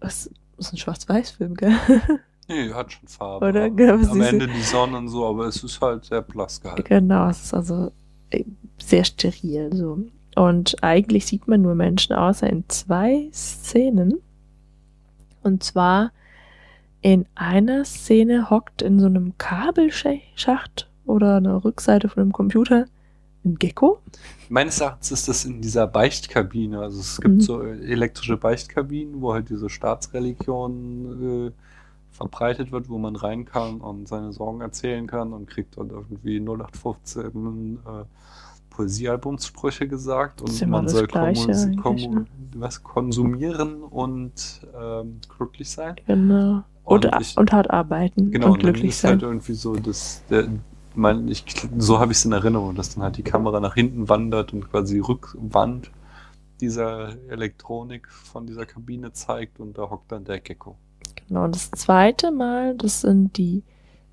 [0.00, 1.72] was ist ein Schwarz-Weiß-Film, gell?
[2.48, 3.48] Nee, hat schon Farbe.
[3.48, 3.70] Oder?
[3.70, 6.84] Genau, Am Ende die Sonne und so, aber es ist halt sehr blass gehalten.
[6.84, 7.90] Genau, es ist also
[8.30, 8.44] äh,
[8.78, 9.98] sehr steril so.
[10.36, 14.20] Und eigentlich sieht man nur Menschen außer in zwei Szenen.
[15.42, 16.12] Und zwar
[17.02, 22.86] in einer Szene hockt in so einem Kabelschacht oder einer Rückseite von einem Computer
[23.44, 24.00] ein Gecko?
[24.48, 26.80] Meines Erachtens ist das in dieser Beichtkabine.
[26.80, 27.40] Also es gibt mhm.
[27.40, 31.52] so elektrische Beichtkabinen, wo halt diese Staatsreligion äh,
[32.10, 36.40] verbreitet wird, wo man rein kann und seine Sorgen erzählen kann und kriegt dann irgendwie
[36.40, 38.04] 0815 äh,
[38.70, 42.24] Poesiealbumsprüche gesagt und man soll kom ne?
[42.56, 45.96] was konsumieren und ähm, glücklich sein.
[46.06, 46.62] Genau.
[46.86, 49.74] Und, und, ich, und hart arbeiten genau, und glücklich und dann ist halt irgendwie so
[49.74, 50.48] das, der,
[50.94, 51.44] mein, ich,
[51.76, 54.70] so habe ich es in Erinnerung, dass dann halt die Kamera nach hinten wandert und
[54.70, 55.90] quasi Rückwand
[56.60, 60.76] dieser Elektronik von dieser Kabine zeigt und da hockt dann der Gecko.
[61.26, 63.64] Genau, und das zweite Mal, das sind die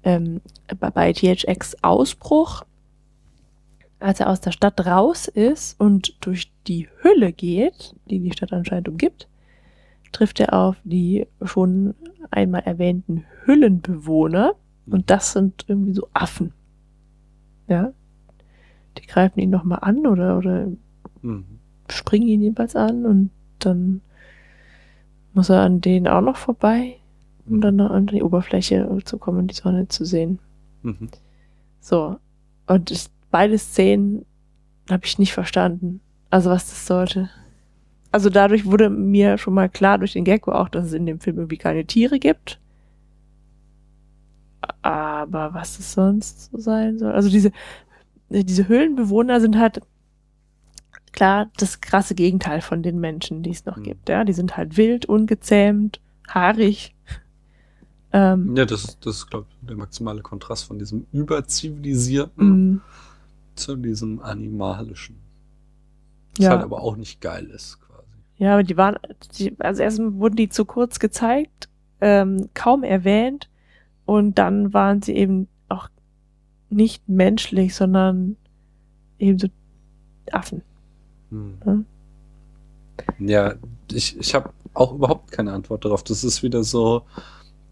[0.01, 0.41] ähm,
[0.79, 2.63] bei THX Ausbruch,
[3.99, 8.51] als er aus der Stadt raus ist und durch die Hülle geht, die die Stadt
[8.51, 9.27] anscheinend umgibt,
[10.13, 11.95] trifft er auf die schon
[12.31, 14.53] einmal erwähnten Hüllenbewohner.
[14.85, 15.05] Und mhm.
[15.05, 16.53] das sind irgendwie so Affen.
[17.67, 17.91] Ja.
[18.97, 20.67] Die greifen ihn nochmal an oder, oder
[21.21, 21.45] mhm.
[21.89, 24.01] springen ihn jedenfalls an und dann
[25.33, 26.97] muss er an denen auch noch vorbei,
[27.47, 27.61] um mhm.
[27.61, 30.39] dann an die Oberfläche zu kommen, die Sonne zu sehen.
[30.83, 31.09] Mhm.
[31.79, 32.17] So.
[32.67, 34.25] Und ich, beide Szenen
[34.89, 36.01] habe ich nicht verstanden.
[36.29, 37.29] Also was das sollte.
[38.13, 41.19] Also dadurch wurde mir schon mal klar durch den Gecko auch, dass es in dem
[41.19, 42.59] Film irgendwie keine Tiere gibt.
[44.83, 47.11] Aber was es sonst so sein soll.
[47.11, 47.51] Also diese,
[48.29, 49.81] diese Höhlenbewohner sind halt
[51.11, 53.83] klar das krasse Gegenteil von den Menschen, die es noch mhm.
[53.83, 54.09] gibt.
[54.09, 56.95] Ja, die sind halt wild, ungezähmt, haarig.
[58.15, 62.81] Ähm, ja, das, das ist, glaube ich, der maximale Kontrast von diesem überzivilisierten mhm.
[63.55, 65.15] zu diesem animalischen.
[66.37, 66.51] Was ja.
[66.51, 67.79] halt aber auch nicht geil ist.
[68.43, 68.97] Ja, aber die waren,
[69.39, 71.69] die, also erst wurden die zu kurz gezeigt,
[72.01, 73.49] ähm, kaum erwähnt
[74.03, 75.87] und dann waren sie eben auch
[76.69, 78.35] nicht menschlich, sondern
[79.17, 79.47] eben so
[80.33, 80.61] Affen.
[81.29, 81.57] Hm.
[81.65, 81.83] Ja?
[83.19, 83.53] ja,
[83.89, 86.03] ich, ich habe auch überhaupt keine Antwort darauf.
[86.03, 87.03] Das ist wieder so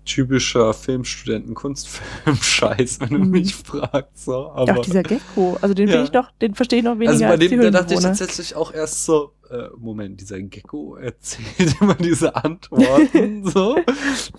[0.05, 3.29] typischer Filmstudenten-Kunstfilm-Scheiß, wenn du hm.
[3.29, 4.25] mich fragst.
[4.25, 4.49] So.
[4.51, 5.57] Aber, Ach, dieser Gecko.
[5.61, 6.03] Also den ja.
[6.03, 7.99] ich noch, den verstehe ich noch weniger also bei als dem, die Da dachte ich
[7.99, 13.77] tatsächlich auch erst so, äh, Moment, dieser Gecko erzählt immer diese Antworten so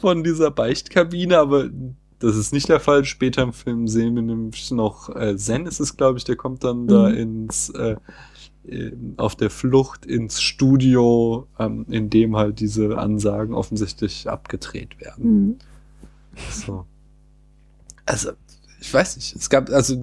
[0.00, 1.68] von dieser Beichtkabine, aber
[2.18, 3.04] das ist nicht der Fall.
[3.04, 6.64] Später im Film sehen wir nämlich noch äh, Zen ist es, glaube ich, der kommt
[6.64, 6.88] dann mhm.
[6.88, 7.96] da ins äh,
[9.16, 15.24] auf der Flucht ins Studio, ähm, in dem halt diese Ansagen offensichtlich abgedreht werden.
[15.24, 15.56] Mhm.
[16.50, 16.86] So.
[18.06, 18.32] Also,
[18.80, 19.34] ich weiß nicht.
[19.34, 19.96] Es gab, also,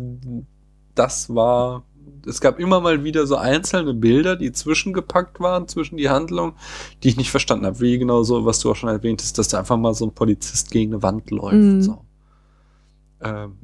[0.94, 1.84] das war,
[2.26, 6.54] es gab immer mal wieder so einzelne Bilder, die zwischengepackt waren, zwischen die Handlung,
[7.02, 7.80] die ich nicht verstanden habe.
[7.80, 10.14] Wie genau so, was du auch schon erwähnt hast, dass da einfach mal so ein
[10.14, 11.56] Polizist gegen eine Wand läuft.
[11.56, 11.82] Mhm.
[11.82, 12.04] So.
[13.22, 13.58] Ähm,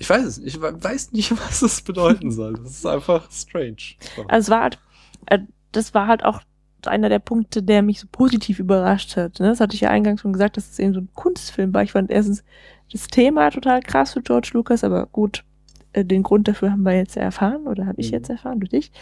[0.00, 0.56] ich weiß es nicht.
[0.56, 2.54] Ich weiß nicht, was das bedeuten soll.
[2.54, 3.76] Das ist einfach strange.
[4.16, 4.22] So.
[4.28, 4.78] Also es war halt,
[5.26, 5.38] äh,
[5.72, 6.40] das war halt auch
[6.86, 9.38] einer der Punkte, der mich so positiv überrascht hat.
[9.40, 9.48] Ne?
[9.48, 11.82] Das hatte ich ja eingangs schon gesagt, dass es eben so ein Kunstfilm war.
[11.82, 12.42] Ich fand erstens
[12.90, 15.44] das Thema total krass für George Lucas, aber gut,
[15.92, 18.14] äh, den Grund dafür haben wir jetzt erfahren oder habe ich mhm.
[18.14, 18.92] jetzt erfahren durch dich.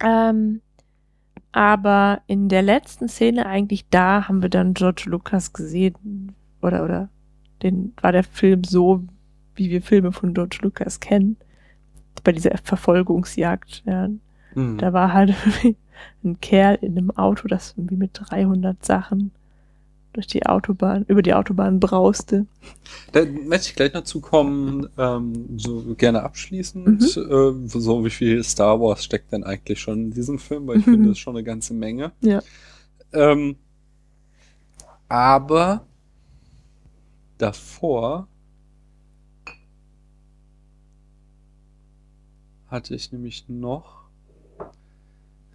[0.00, 0.60] Ähm,
[1.52, 7.10] aber in der letzten Szene eigentlich da haben wir dann George Lucas gesehen oder oder
[7.62, 9.04] den war der Film so,
[9.56, 11.36] wie wir Filme von George Lucas kennen,
[12.24, 13.82] bei dieser Verfolgungsjagd.
[13.86, 14.08] Ja.
[14.54, 14.78] Mhm.
[14.78, 15.34] Da war halt
[16.24, 19.32] ein Kerl in einem Auto, das irgendwie mit 300 Sachen
[20.16, 22.46] durch die Autobahn, über die Autobahn brauste.
[23.12, 27.64] Da möchte ich gleich noch zukommen, ähm, so gerne abschließend, mhm.
[27.64, 30.86] äh, so wie viel Star Wars steckt denn eigentlich schon in diesem Film, weil ich
[30.86, 30.92] mhm.
[30.92, 32.12] finde, das ist schon eine ganze Menge.
[32.22, 32.40] Ja.
[33.12, 33.56] Ähm,
[35.08, 35.86] aber
[37.36, 38.26] davor
[42.68, 44.06] hatte ich nämlich noch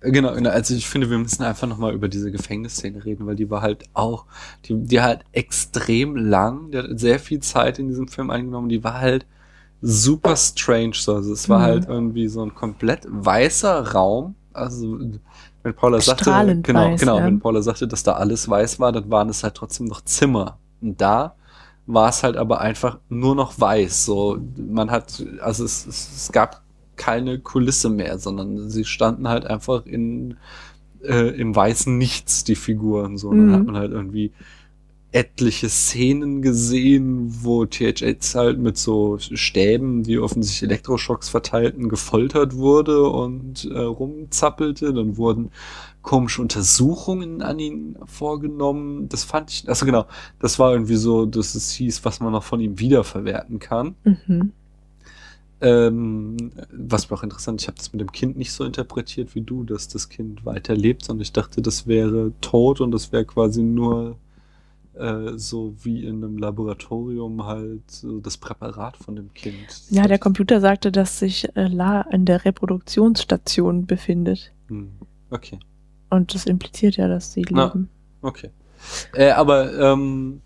[0.03, 3.51] Genau, genau, also ich finde, wir müssen einfach nochmal über diese Gefängnisszene reden, weil die
[3.51, 4.25] war halt auch,
[4.65, 8.83] die, die halt extrem lang, die hat sehr viel Zeit in diesem Film eingenommen, die
[8.83, 9.27] war halt
[9.79, 11.63] super strange, so, also es war mhm.
[11.63, 14.99] halt irgendwie so ein komplett weißer Raum, also
[15.61, 17.25] wenn Paula sagte, genau, weiß, genau, ja.
[17.25, 20.57] wenn Paula sagte, dass da alles weiß war, dann waren es halt trotzdem noch Zimmer.
[20.81, 21.35] Und da
[21.85, 26.31] war es halt aber einfach nur noch weiß, so, man hat, also es, es, es
[26.31, 26.63] gab
[27.01, 30.37] keine Kulisse mehr, sondern sie standen halt einfach in
[31.03, 33.17] äh, im weißen Nichts, die Figuren.
[33.17, 33.47] So, mhm.
[33.47, 34.31] dann hat man halt irgendwie
[35.11, 43.09] etliche Szenen gesehen, wo THX halt mit so Stäben, die offensichtlich Elektroschocks verteilten, gefoltert wurde
[43.09, 44.93] und äh, rumzappelte.
[44.93, 45.49] Dann wurden
[46.03, 49.09] komische Untersuchungen an ihn vorgenommen.
[49.09, 50.05] Das fand ich, also genau,
[50.39, 53.95] das war irgendwie so, dass es hieß, was man noch von ihm wiederverwerten kann.
[54.03, 54.51] Mhm.
[55.61, 59.41] Ähm, was mir auch interessant, ich habe das mit dem Kind nicht so interpretiert wie
[59.41, 63.61] du, dass das Kind weiterlebt, sondern ich dachte, das wäre tot und das wäre quasi
[63.61, 64.17] nur
[64.93, 69.83] äh, so wie in einem Laboratorium halt so das Präparat von dem Kind.
[69.89, 74.51] Ja, der Computer sagte, dass sich äh, La in der Reproduktionsstation befindet.
[74.67, 74.91] Hm.
[75.29, 75.59] Okay.
[76.09, 77.87] Und das impliziert ja, dass sie leben.
[78.21, 78.49] Ah, okay.
[79.13, 80.41] Äh, aber ähm,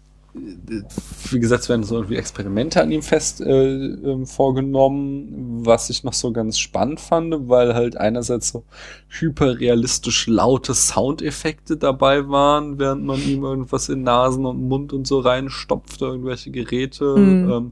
[1.32, 6.04] wie gesagt, es werden so irgendwie Experimente an ihm fest äh, äh, vorgenommen, was ich
[6.04, 8.64] noch so ganz spannend fand, weil halt einerseits so
[9.08, 15.20] hyperrealistisch laute Soundeffekte dabei waren, während man ihm irgendwas in Nasen und Mund und so
[15.20, 17.16] reinstopfte, irgendwelche Geräte.
[17.18, 17.52] Mhm.
[17.52, 17.72] Ähm,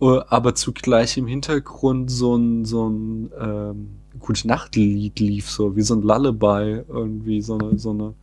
[0.00, 5.82] äh, aber zugleich im Hintergrund so ein, so ein ähm, gute Nachtlied lief, so wie
[5.82, 8.14] so ein Lullaby, irgendwie so eine, so eine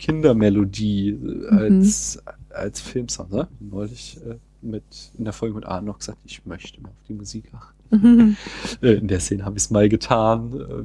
[0.00, 3.48] Kindermelodie äh, als, mhm als Filmsong, ne?
[3.58, 4.84] Neulich äh, mit
[5.16, 7.76] in der Folge mit Arne noch gesagt, ich möchte mal auf die Musik achten.
[7.90, 8.36] Mhm.
[8.82, 10.52] In der Szene habe ich es mal getan.
[10.54, 10.84] Äh,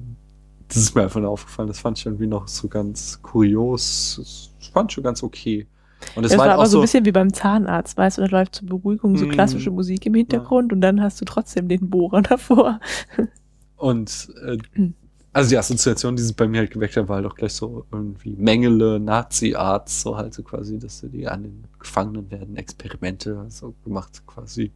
[0.67, 1.67] das ist mir einfach nur aufgefallen.
[1.67, 4.49] Das fand ich irgendwie noch so ganz kurios.
[4.59, 5.67] Das fand ich schon ganz okay.
[6.15, 8.27] Und es das war, war aber so ein bisschen wie beim Zahnarzt, weißt du, da
[8.27, 9.31] läuft zur Beruhigung so mhm.
[9.31, 10.75] klassische Musik im Hintergrund ja.
[10.75, 12.79] und dann hast du trotzdem den Bohrer davor.
[13.75, 14.93] Und äh, mhm
[15.35, 17.85] also die Assoziation, die sich bei mir halt geweckt hat, war halt auch gleich so
[17.91, 23.75] irgendwie Mengele, Nazi-Arzt, so halt so quasi, dass die an den Gefangenen werden Experimente so
[23.83, 24.71] gemacht, quasi.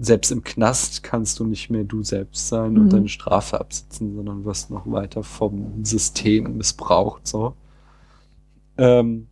[0.00, 2.80] Selbst im Knast kannst du nicht mehr du selbst sein mhm.
[2.80, 7.54] und deine Strafe absitzen, sondern wirst noch weiter vom System missbraucht, so.
[8.78, 9.26] Ähm,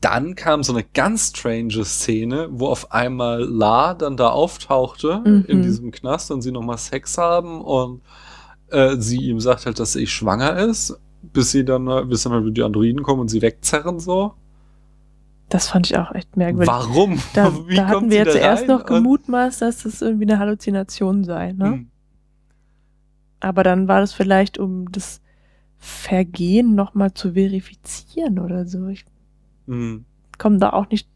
[0.00, 5.44] dann kam so eine ganz strange Szene, wo auf einmal La dann da auftauchte mhm.
[5.46, 8.02] in diesem Knast und sie nochmal Sex haben und
[8.74, 12.56] äh, sie ihm sagt halt, dass sie schwanger ist, bis sie dann, bis dann halt
[12.56, 14.34] die Androiden kommen und sie wegzerren so.
[15.48, 16.68] Das fand ich auch echt merkwürdig.
[16.68, 17.20] Warum?
[17.34, 21.64] Da, da hatten wir ja zuerst noch gemutmaßt, dass das irgendwie eine Halluzination sei, ne?
[21.66, 21.90] Hm.
[23.40, 25.20] Aber dann war das vielleicht, um das
[25.78, 28.88] Vergehen nochmal zu verifizieren oder so.
[28.88, 29.04] Ich
[29.66, 30.06] hm.
[30.38, 31.08] komme da auch nicht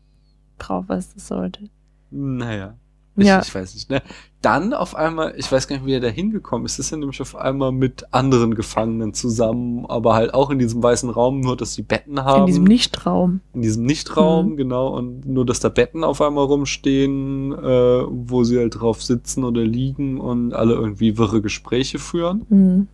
[0.59, 1.71] drauf, was das sollte.
[2.11, 2.75] Naja.
[3.19, 3.41] Ich, ja.
[3.41, 4.01] ich weiß nicht, ne?
[4.43, 7.21] Dann auf einmal, ich weiß gar nicht, wie er da hingekommen ist, ist er nämlich
[7.21, 11.75] auf einmal mit anderen Gefangenen zusammen, aber halt auch in diesem weißen Raum, nur dass
[11.75, 12.43] die Betten haben.
[12.43, 13.41] In diesem Nichtraum.
[13.53, 14.57] In diesem Nichtraum, mhm.
[14.57, 19.43] genau, und nur, dass da Betten auf einmal rumstehen, äh, wo sie halt drauf sitzen
[19.43, 22.47] oder liegen und alle irgendwie wirre Gespräche führen.
[22.49, 22.89] Mhm.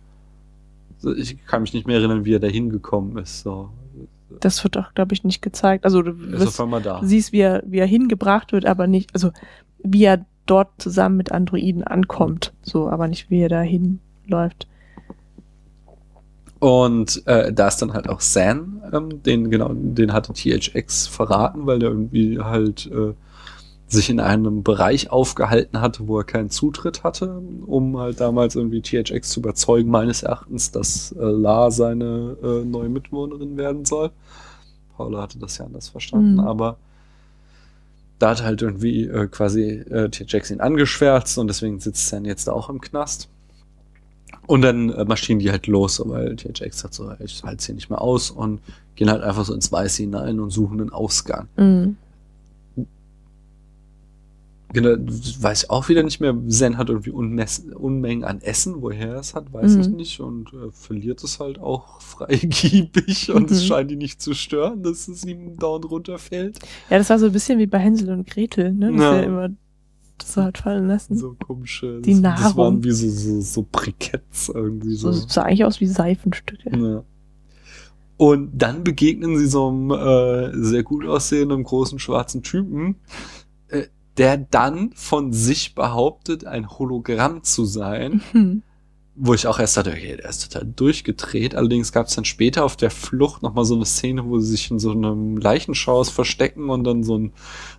[1.15, 3.69] Ich kann mich nicht mehr erinnern, wie er da hingekommen ist, so.
[4.39, 5.85] Das wird doch, glaube ich, nicht gezeigt.
[5.85, 6.61] Also du wirst,
[7.03, 9.31] siehst, wie er, wie er hingebracht wird, aber nicht, also
[9.85, 14.67] wie er dort zusammen mit Androiden ankommt, so, aber nicht wie er da hinläuft.
[16.59, 21.65] Und äh, da ist dann halt auch San, ähm, den genau, den hatte THX verraten,
[21.65, 23.13] weil der irgendwie halt äh,
[23.87, 28.81] sich in einem Bereich aufgehalten hatte, wo er keinen Zutritt hatte, um halt damals irgendwie
[28.81, 34.11] THX zu überzeugen, meines Erachtens, dass äh, La seine äh, neue Mitwohnerin werden soll.
[34.97, 36.39] Paula hatte das ja anders verstanden, mhm.
[36.39, 36.77] aber
[38.19, 42.49] da hat halt irgendwie äh, quasi äh, THX ihn angeschwärzt und deswegen sitzt Zen jetzt
[42.49, 43.29] auch im Knast.
[44.47, 47.75] Und dann äh, marschieren die halt los, weil THX sagt so, ich halte es hier
[47.75, 48.61] nicht mehr aus und
[48.95, 51.47] gehen halt einfach so ins Weiße hinein und suchen einen Ausgang.
[51.57, 51.97] Mhm.
[54.75, 56.35] Genau, weiß ich auch wieder nicht mehr.
[56.49, 59.81] Zen hat irgendwie Unmess Unmengen an Essen, woher er es hat, weiß mhm.
[59.81, 60.19] ich nicht.
[60.19, 63.55] Und äh, verliert es halt auch freigiebig und mhm.
[63.55, 66.59] es scheint ihn nicht zu stören, dass es ihm dauernd runterfällt.
[66.89, 68.91] Ja, das war so ein bisschen wie bei Hänsel und Gretel, ne?
[68.91, 69.15] Dass ja.
[69.15, 69.49] er immer
[70.17, 71.17] das so hat fallen lassen.
[71.17, 72.01] So komische.
[72.01, 72.43] Die das, Nahrung.
[72.43, 75.11] Das waren wie so, so, so Briketts irgendwie so.
[75.13, 75.25] so.
[75.27, 76.77] Sah eigentlich aus wie Seifenstücke.
[76.77, 77.03] Ja.
[78.17, 82.95] Und dann begegnen sie so einem äh, sehr gut aussehenden großen schwarzen Typen,
[84.17, 88.21] der dann von sich behauptet, ein Hologramm zu sein.
[88.33, 88.63] Mhm.
[89.17, 91.55] Wo ich auch erst dachte, okay, der ist total durchgedreht.
[91.55, 94.71] Allerdings gab es dann später auf der Flucht nochmal so eine Szene, wo sie sich
[94.71, 97.31] in so einem Leichenschaus verstecken und dann so, ein,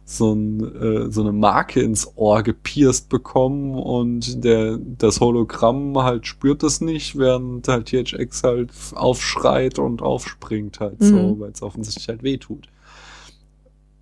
[0.07, 6.27] so, ein, äh, so eine Marke ins Ohr gepierst bekommen und der, das Hologramm halt
[6.27, 11.05] spürt das nicht, während halt THX halt aufschreit und aufspringt halt mhm.
[11.05, 12.67] so, weil es offensichtlich halt wehtut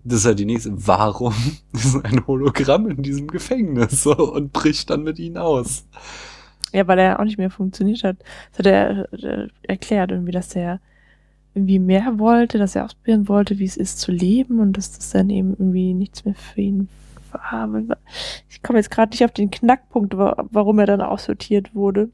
[0.05, 0.71] das ist halt die nächste.
[0.87, 1.35] Warum
[1.73, 5.87] ist ein Hologramm in diesem Gefängnis so, und bricht dann mit ihnen aus?
[6.73, 8.19] Ja, weil er auch nicht mehr funktioniert hat.
[8.51, 10.81] Das hat er, er erklärt irgendwie, dass er
[11.55, 15.11] irgendwie mehr wollte, dass er ausprobieren wollte, wie es ist zu leben und dass das
[15.11, 16.89] dann eben irgendwie nichts mehr für ihn
[17.31, 17.69] war.
[18.51, 22.11] Ich komme jetzt gerade nicht auf den Knackpunkt, warum er dann aussortiert wurde.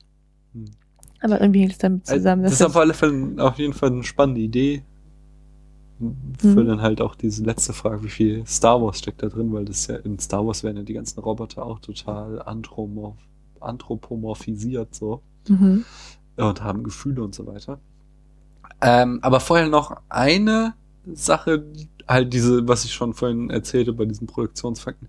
[0.53, 0.66] Hm.
[1.22, 2.43] Aber irgendwie hängt es damit also, zusammen.
[2.43, 4.82] Das ist auf alle Fälle auf jeden Fall eine spannende Idee
[6.38, 6.66] für mhm.
[6.66, 9.86] dann halt auch diese letzte Frage, wie viel Star Wars steckt da drin, weil das
[9.86, 13.16] ja in Star Wars werden ja die ganzen Roboter auch total anthropomorph
[13.61, 15.84] anthropomorphisiert so mhm.
[16.36, 17.78] und haben Gefühle und so weiter.
[18.80, 20.72] Ähm, aber vorher noch eine
[21.12, 21.66] Sache,
[22.09, 25.09] halt diese, was ich schon vorhin erzählte bei diesen Produktionsfakten,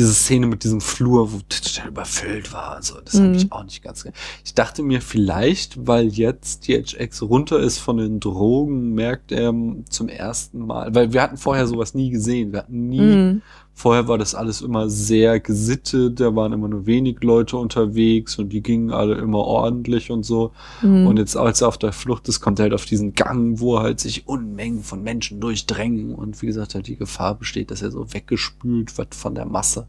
[0.00, 3.24] diese Szene mit diesem Flur, wo total überfüllt war, also das mhm.
[3.24, 4.04] habe ich auch nicht ganz.
[4.44, 9.52] Ich dachte mir vielleicht, weil jetzt THX runter ist von den Drogen, merkt er
[9.90, 13.42] zum ersten Mal, weil wir hatten vorher sowas nie gesehen, wir hatten nie mhm.
[13.80, 18.50] Vorher war das alles immer sehr gesittet, da waren immer nur wenig Leute unterwegs und
[18.50, 20.52] die gingen alle immer ordentlich und so.
[20.82, 21.06] Mhm.
[21.06, 23.78] Und jetzt, als er auf der Flucht ist, kommt er halt auf diesen Gang, wo
[23.78, 27.90] halt sich Unmengen von Menschen durchdrängen und wie gesagt, halt die Gefahr besteht, dass er
[27.90, 29.86] so weggespült wird von der Masse.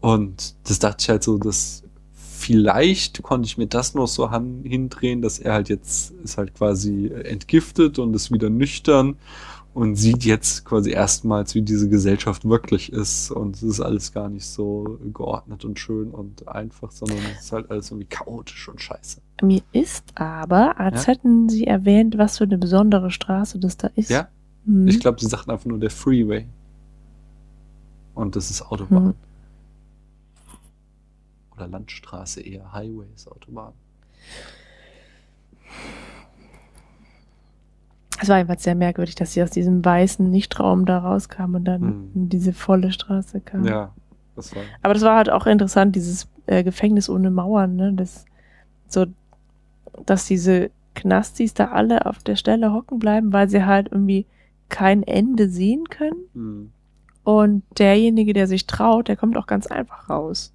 [0.00, 1.82] Und das dachte ich halt so, dass
[2.12, 7.08] vielleicht konnte ich mir das noch so hindrehen, dass er halt jetzt ist halt quasi
[7.08, 9.16] entgiftet und ist wieder nüchtern
[9.72, 14.28] und sieht jetzt quasi erstmals, wie diese Gesellschaft wirklich ist und es ist alles gar
[14.28, 18.80] nicht so geordnet und schön und einfach, sondern es ist halt alles irgendwie chaotisch und
[18.80, 19.20] scheiße.
[19.42, 21.12] Mir ist aber, als ja?
[21.12, 24.10] hätten sie erwähnt, was für eine besondere Straße das da ist.
[24.10, 24.28] Ja?
[24.64, 24.88] Hm.
[24.88, 26.46] Ich glaube, sie sagten einfach nur der Freeway.
[28.20, 29.06] Und das ist Autobahn.
[29.06, 29.14] Hm.
[31.56, 33.72] Oder Landstraße eher, Highway ist Autobahn.
[38.20, 41.80] Es war einfach sehr merkwürdig, dass sie aus diesem weißen Nichtraum da rauskam und dann
[41.80, 42.10] hm.
[42.14, 43.64] in diese volle Straße kam.
[43.64, 43.94] Ja,
[44.36, 44.62] das war.
[44.82, 47.94] Aber das war halt auch interessant, dieses äh, Gefängnis ohne Mauern, ne?
[47.94, 48.26] Das,
[48.86, 49.06] so,
[50.04, 54.26] dass diese Knastis da alle auf der Stelle hocken bleiben, weil sie halt irgendwie
[54.68, 56.28] kein Ende sehen können.
[56.34, 56.72] Hm.
[57.24, 60.52] Und derjenige, der sich traut, der kommt auch ganz einfach raus.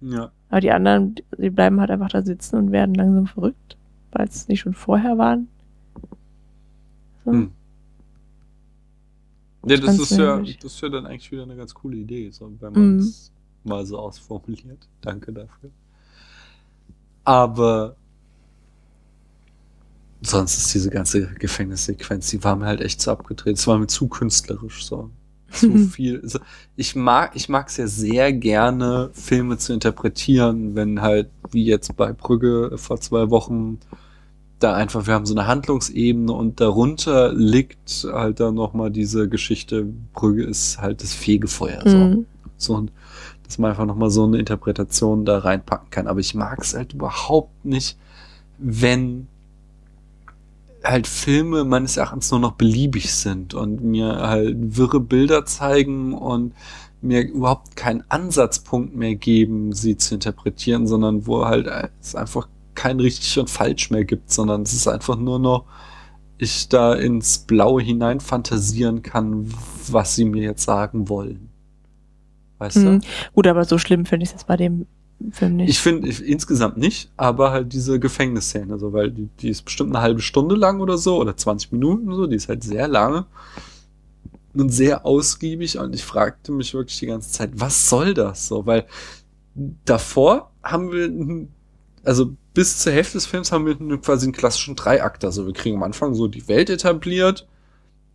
[0.00, 0.30] Ja.
[0.48, 3.76] Aber die anderen, die bleiben halt einfach da sitzen und werden langsam verrückt,
[4.12, 5.48] weil es nicht schon vorher waren.
[7.24, 7.32] So.
[7.32, 7.52] Hm.
[9.66, 12.52] Ja, das ist ja, das ist ja dann eigentlich wieder eine ganz coole Idee, so,
[12.60, 13.32] wenn man es
[13.64, 13.68] mm.
[13.68, 14.88] mal so ausformuliert.
[15.00, 15.70] Danke dafür.
[17.24, 17.96] Aber
[20.22, 23.56] sonst ist diese ganze Gefängnissequenz, die war mir halt echt zu abgedreht.
[23.56, 25.10] Es war mir zu künstlerisch, so.
[25.50, 26.20] Zu viel.
[26.22, 26.38] Also
[26.76, 31.96] ich mag, ich mag es ja sehr gerne, Filme zu interpretieren, wenn halt, wie jetzt
[31.96, 33.78] bei Brügge vor zwei Wochen,
[34.58, 39.86] da einfach, wir haben so eine Handlungsebene und darunter liegt halt dann nochmal diese Geschichte,
[40.14, 41.82] Brügge ist halt das Fegefeuer.
[41.84, 42.26] Mhm.
[42.56, 42.74] So.
[42.74, 42.86] so
[43.46, 46.06] dass man einfach nochmal so eine Interpretation da reinpacken kann.
[46.08, 47.96] Aber ich mag es halt überhaupt nicht,
[48.58, 49.28] wenn
[50.86, 56.54] halt Filme meines Erachtens nur noch beliebig sind und mir halt wirre Bilder zeigen und
[57.02, 61.68] mir überhaupt keinen Ansatzpunkt mehr geben, sie zu interpretieren, sondern wo halt
[62.00, 65.64] es einfach kein richtig und falsch mehr gibt, sondern es ist einfach nur noch,
[66.38, 69.52] ich da ins Blaue hinein fantasieren kann,
[69.88, 71.48] was sie mir jetzt sagen wollen.
[72.58, 73.00] Weißt mhm.
[73.00, 73.06] du?
[73.34, 74.86] Gut, aber so schlimm finde ich es bei dem
[75.30, 75.70] Film nicht.
[75.70, 80.02] Ich finde insgesamt nicht, aber halt diese Gefängnisszene, so, weil die, die ist bestimmt eine
[80.02, 83.26] halbe Stunde lang oder so, oder 20 Minuten so, die ist halt sehr lange.
[84.54, 88.66] und sehr ausgiebig und ich fragte mich wirklich die ganze Zeit, was soll das so?
[88.66, 88.86] Weil
[89.84, 91.46] davor haben wir,
[92.04, 95.28] also bis zur Hälfte des Films haben wir quasi einen klassischen Dreiakter.
[95.28, 97.46] Also wir kriegen am Anfang so die Welt etabliert,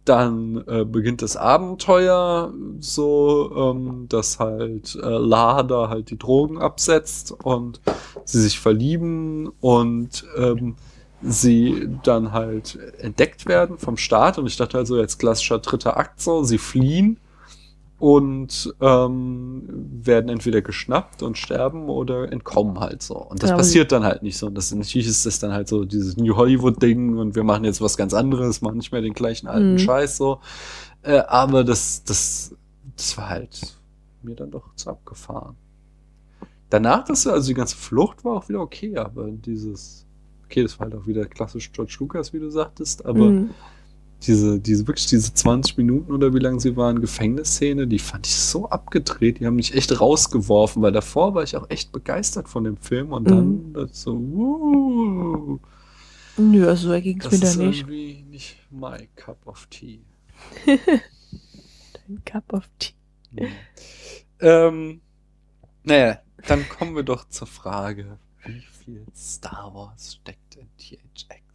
[0.06, 7.32] dann äh, beginnt das Abenteuer so, ähm, dass halt äh, Lada halt die Drogen absetzt
[7.44, 7.82] und
[8.26, 10.76] sie sich verlieben und ähm,
[11.22, 14.40] sie dann halt entdeckt werden vom Staat.
[14.40, 17.18] Und ich dachte also jetzt klassischer dritter Akt so, sie fliehen
[18.02, 19.62] und ähm,
[20.04, 23.16] werden entweder geschnappt und sterben oder entkommen halt so.
[23.16, 24.48] Und das ja, passiert dann halt nicht so.
[24.48, 27.80] Und das natürlich ist das dann halt so dieses New Hollywood-Ding und wir machen jetzt
[27.80, 29.78] was ganz anderes, machen nicht mehr den gleichen alten mhm.
[29.78, 30.40] Scheiß so.
[31.04, 32.56] Äh, aber das, das,
[32.98, 33.62] das war halt
[34.24, 35.56] mir dann doch zu abgefahren.
[36.72, 40.08] Danach, das, also die ganze Flucht war auch wieder okay, aber dieses,
[40.46, 43.52] okay, das war halt auch wieder klassisch George Lucas, wie du sagtest, aber mhm
[44.24, 48.36] diese, diese, wirklich diese 20 Minuten oder wie lange sie waren, Gefängnisszene, die fand ich
[48.36, 52.64] so abgedreht, die haben mich echt rausgeworfen, weil davor war ich auch echt begeistert von
[52.64, 53.90] dem Film und dann mhm.
[53.92, 55.60] so, uh,
[56.38, 57.46] Nö, also so ging es mir da nicht.
[57.46, 60.02] Das ist irgendwie nicht my cup of tea.
[60.66, 62.94] Dein Cup of Tea.
[63.32, 63.48] Mhm.
[64.40, 65.02] Ähm,
[65.84, 71.51] naja, dann kommen wir doch zur Frage, wie viel Star Wars steckt in THX?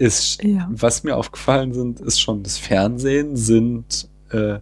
[0.00, 0.66] Ist, ja.
[0.72, 4.58] was mir aufgefallen sind, ist schon das Fernsehen, sind, äh,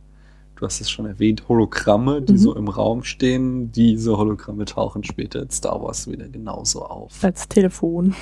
[0.57, 2.39] du hast es schon erwähnt, Hologramme, die mhm.
[2.39, 3.71] so im Raum stehen.
[3.71, 7.23] Diese Hologramme tauchen später in Star Wars wieder genauso auf.
[7.23, 8.17] Als Telefon.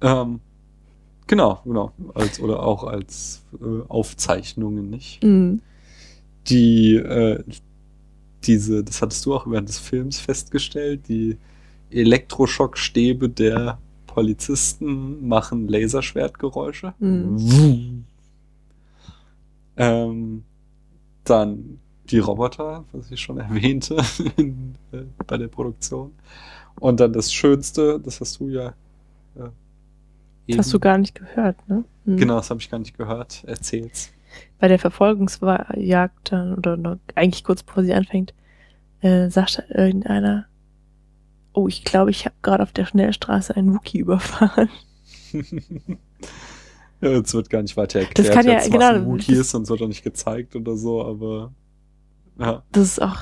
[0.00, 0.38] Ähm,
[1.26, 1.90] genau, genau.
[2.14, 5.24] Als, oder auch als äh, Aufzeichnungen, nicht?
[5.24, 5.60] Mhm.
[6.46, 7.42] Die, äh,
[8.44, 11.36] diese, das hattest du auch während des Films festgestellt, die
[11.90, 13.78] Elektroschockstäbe der
[14.12, 16.92] Polizisten machen Laserschwertgeräusche.
[16.98, 18.04] Mhm.
[19.76, 20.44] Ähm,
[21.24, 21.78] dann
[22.10, 23.96] die Roboter, was ich schon erwähnte
[24.36, 26.12] in, äh, bei der Produktion.
[26.78, 28.74] Und dann das Schönste, das hast du ja.
[29.34, 29.48] Äh,
[30.48, 31.84] das hast du gar nicht gehört, ne?
[32.04, 32.16] Mhm.
[32.18, 33.44] Genau, das habe ich gar nicht gehört.
[33.46, 34.12] Erzähl's.
[34.58, 38.34] Bei der Verfolgungsjagd dann, oder noch, eigentlich kurz bevor sie anfängt,
[39.00, 40.46] äh, sagt irgendeiner,
[41.52, 44.70] Oh, ich glaube, ich habe gerade auf der Schnellstraße einen Wookie überfahren.
[45.32, 49.32] ja, jetzt wird gar nicht weiter erklärt, das kann ja, jetzt, genau, was ein Wookie
[49.32, 51.52] ist und es wird auch nicht gezeigt oder so, aber
[52.38, 52.62] ja.
[52.72, 53.18] Das ist auch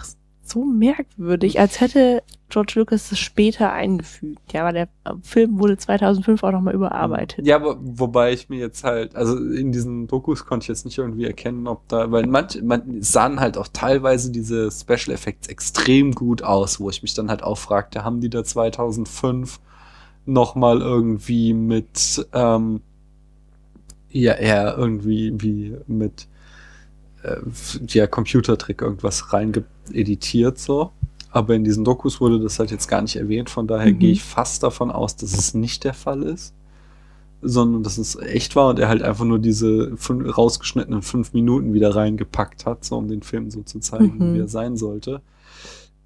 [0.51, 4.53] so merkwürdig, als hätte George Lucas das später eingefügt.
[4.53, 4.89] Ja, aber der
[5.23, 7.47] Film wurde 2005 auch nochmal überarbeitet.
[7.47, 10.99] Ja, aber wobei ich mir jetzt halt, also in diesen Dokus konnte ich jetzt nicht
[10.99, 16.13] irgendwie erkennen, ob da, weil manch, man sahen halt auch teilweise diese Special Effects extrem
[16.13, 19.61] gut aus, wo ich mich dann halt auch fragte, haben die da 2005
[20.27, 22.83] nochmal irgendwie mit, ähm,
[24.11, 26.27] ja, eher irgendwie wie mit
[27.23, 27.37] äh,
[27.87, 29.33] ja, Computertrick irgendwas
[29.91, 30.91] reingeeditiert so.
[31.33, 33.99] Aber in diesen Dokus wurde das halt jetzt gar nicht erwähnt, von daher mhm.
[34.01, 36.55] gehe ich fast davon aus, dass es nicht der Fall ist,
[37.41, 41.73] sondern dass es echt war und er halt einfach nur diese fünf, rausgeschnittenen fünf Minuten
[41.73, 44.35] wieder reingepackt hat, so um den Film so zu zeigen, mhm.
[44.35, 45.23] wie er sein sollte.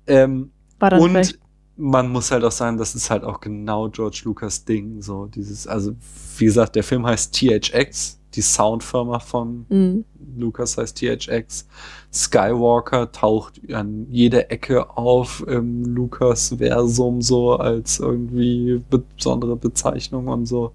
[0.07, 1.39] Ähm, und
[1.76, 5.66] man muss halt auch sagen, das ist halt auch genau George Lucas Ding, so dieses,
[5.66, 5.95] also
[6.37, 10.05] wie gesagt, der Film heißt THX, die Soundfirma von mhm.
[10.37, 11.66] Lucas heißt THX.
[12.12, 20.72] Skywalker taucht an jeder Ecke auf im Lucas-Versum so als irgendwie besondere Bezeichnung und so.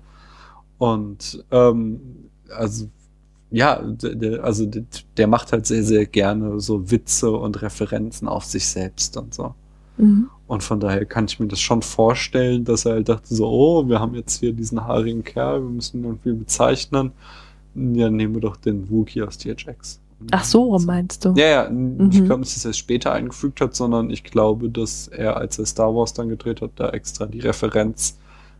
[0.78, 2.88] Und ähm, also
[3.52, 4.70] ja, der, also
[5.18, 9.56] der, macht halt sehr, sehr gerne so Witze und Referenzen auf sich selbst und so.
[9.98, 10.30] Mhm.
[10.48, 13.88] Und von daher kann ich mir das schon vorstellen, dass er halt dachte so, oh,
[13.88, 17.12] wir haben jetzt hier diesen haarigen Kerl, wir müssen ihn irgendwie bezeichnen.
[17.76, 20.00] Ja, nehmen wir doch den Wookie aus THX.
[20.32, 21.34] Ach so, meinst du?
[21.36, 21.70] Ja, ja.
[21.70, 22.10] Mhm.
[22.12, 25.58] Ich glaube nicht, dass er es später eingefügt hat, sondern ich glaube, dass er, als
[25.60, 28.18] er Star Wars dann gedreht hat, da extra die Referenz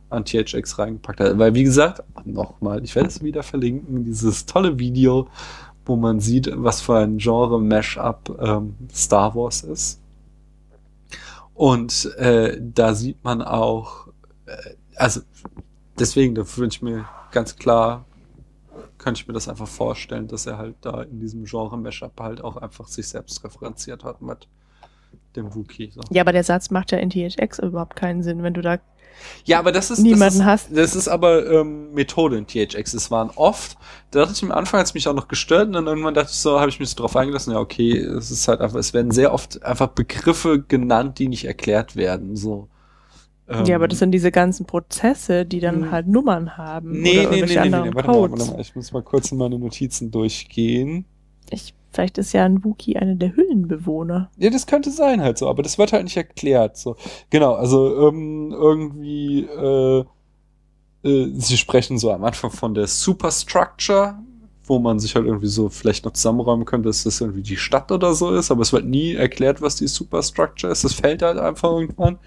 [0.10, 1.38] an THX reingepackt hat.
[1.38, 5.28] Weil, wie gesagt, nochmal, ich werde es wieder verlinken, dieses tolle Video,
[5.86, 10.00] wo man sieht, was für ein Genre-Mashup ähm, Star Wars ist.
[11.54, 14.08] Und äh, da sieht man auch,
[14.46, 15.22] äh, also
[16.00, 18.06] deswegen, da wünsche ich mir ganz klar
[19.00, 22.58] könnte ich mir das einfach vorstellen, dass er halt da in diesem Genre-Mashup halt auch
[22.58, 24.48] einfach sich selbst referenziert hat mit
[25.36, 25.92] dem Wookie.
[25.92, 26.02] So.
[26.12, 28.78] Ja, aber der Satz macht ja in THX überhaupt keinen Sinn, wenn du da
[29.44, 30.78] ja, aber das ist niemanden das ist, hast.
[30.78, 32.94] Das ist aber ähm, Methode in THX.
[32.94, 33.78] Es waren oft,
[34.12, 36.30] da dachte ich am Anfang hat es mich auch noch gestört und dann irgendwann dachte
[36.32, 38.94] ich so, habe ich mich so drauf eingelassen, ja okay, es ist halt einfach, es
[38.94, 42.38] werden sehr oft einfach Begriffe genannt, die nicht erklärt werden.
[42.38, 42.70] So
[43.50, 45.92] Ähm, ja, aber das sind diese ganzen Prozesse, die dann hm.
[45.92, 47.02] halt Nummern haben.
[47.02, 49.40] Nee, oder nee, nee, nee, nee, warte mal, warte mal, ich muss mal kurz in
[49.40, 51.06] meine Notizen durchgehen.
[51.50, 54.30] Ich, vielleicht ist ja ein Wookie einer der Hüllenbewohner.
[54.38, 56.78] Ja, das könnte sein halt so, aber das wird halt nicht erklärt.
[56.78, 56.96] So.
[57.32, 60.04] Genau, also ähm, irgendwie, äh,
[61.04, 64.20] äh, sie sprechen so am Anfang von der Superstructure,
[64.66, 67.92] wo man sich halt irgendwie so vielleicht noch zusammenräumen könnte, dass das irgendwie die Stadt
[67.92, 70.84] oder so ist, aber es wird nie erklärt, was die Superstructure ist.
[70.84, 72.20] Das fällt halt einfach irgendwann.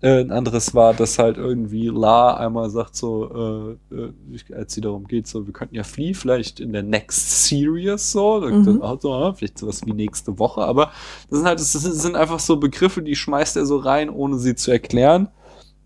[0.00, 4.80] Äh, ein anderes war, dass halt irgendwie La einmal sagt so, äh, äh, als sie
[4.80, 8.64] darum geht, so, wir könnten ja Flea vielleicht in der Next Series so, mhm.
[8.64, 10.92] so ah, vielleicht sowas wie nächste Woche, aber
[11.28, 14.54] das sind halt, das sind einfach so Begriffe, die schmeißt er so rein, ohne sie
[14.54, 15.28] zu erklären.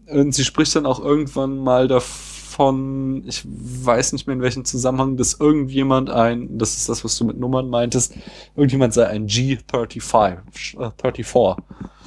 [0.06, 5.16] Und sie spricht dann auch irgendwann mal davon, ich weiß nicht mehr in welchem Zusammenhang,
[5.16, 8.14] dass irgendjemand ein, das ist das, was du mit Nummern meintest,
[8.56, 10.36] irgendjemand sei ein G35,
[10.78, 11.64] äh, 34.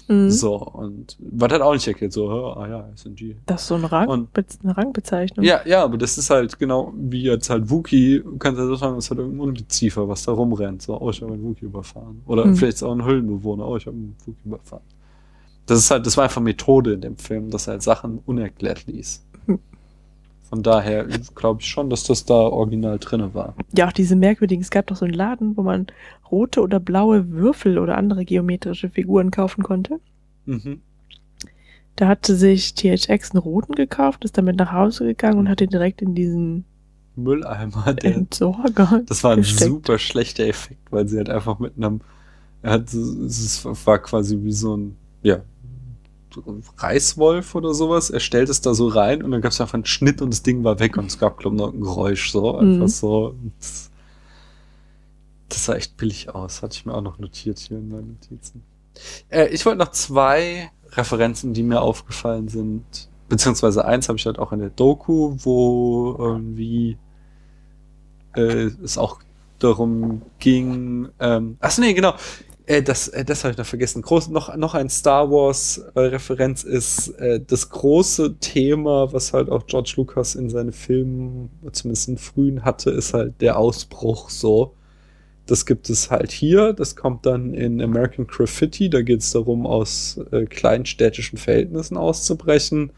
[0.07, 0.29] Mhm.
[0.29, 3.35] So, und was hat auch nicht erklärt, so, ah ja, SNG.
[3.45, 4.29] Das ist so ein Rang, und,
[4.63, 5.43] eine Rangbezeichnung.
[5.45, 8.75] Ja, ja, aber das ist halt genau wie jetzt halt Wookie, kannst du ja so
[8.75, 10.81] sagen, das ist halt irgendein Ungeziefer, was da rumrennt.
[10.81, 12.21] So, oh, ich habe einen Wookie überfahren.
[12.27, 12.55] Oder mhm.
[12.55, 14.83] vielleicht ist auch ein Hüllenbewohner, oh, ich habe einen Wookie überfahren.
[15.65, 18.85] Das ist halt, das war einfach Methode in dem Film, dass er halt Sachen unerklärt
[18.85, 19.24] ließ.
[20.49, 23.55] Von daher glaube ich schon, dass das da original drinne war.
[23.75, 25.87] Ja, auch diese merkwürdigen, es gab doch so einen Laden, wo man
[26.31, 29.99] rote oder blaue Würfel oder andere geometrische Figuren kaufen konnte.
[30.45, 30.81] Mhm.
[31.95, 35.69] Da hatte sich THX einen roten gekauft, ist damit nach Hause gegangen und hat den
[35.69, 36.65] direkt in diesen
[37.15, 37.93] Mülleimer.
[37.93, 39.01] Der, Entsorger.
[39.07, 39.71] Das war ein gesteckt.
[39.71, 42.01] super schlechter Effekt, weil sie halt einfach mit einem,
[42.61, 45.41] er hat, es war quasi wie so ein, ja,
[46.77, 48.09] Reißwolf oder sowas.
[48.09, 50.43] Er stellt es da so rein und dann gab es einfach einen Schnitt und das
[50.43, 52.31] Ding war weg und es gab, glaube ich, noch ein Geräusch.
[52.31, 52.87] So, einfach mhm.
[52.87, 53.35] so.
[53.59, 53.91] Das,
[55.49, 56.61] das, sah echt billig aus.
[56.61, 58.63] Hatte ich mir auch noch notiert hier in meinen Notizen.
[59.29, 63.09] Äh, ich wollte noch zwei Referenzen, die mir aufgefallen sind.
[63.27, 66.97] Beziehungsweise eins habe ich halt auch in der Doku, wo irgendwie
[68.35, 69.19] äh, es auch
[69.59, 71.09] darum ging.
[71.19, 72.13] Ähm, achso, nee, genau.
[72.65, 74.01] Äh, das, äh, das habe ich noch vergessen.
[74.01, 79.65] Groß, noch, noch ein Star Wars-Referenz äh, ist äh, das große Thema, was halt auch
[79.67, 84.73] George Lucas in seinen Filmen, zumindest in frühen hatte, ist halt der Ausbruch so.
[85.47, 86.73] Das gibt es halt hier.
[86.73, 88.89] Das kommt dann in American Graffiti.
[88.89, 92.91] Da geht es darum, aus äh, kleinstädtischen Verhältnissen auszubrechen.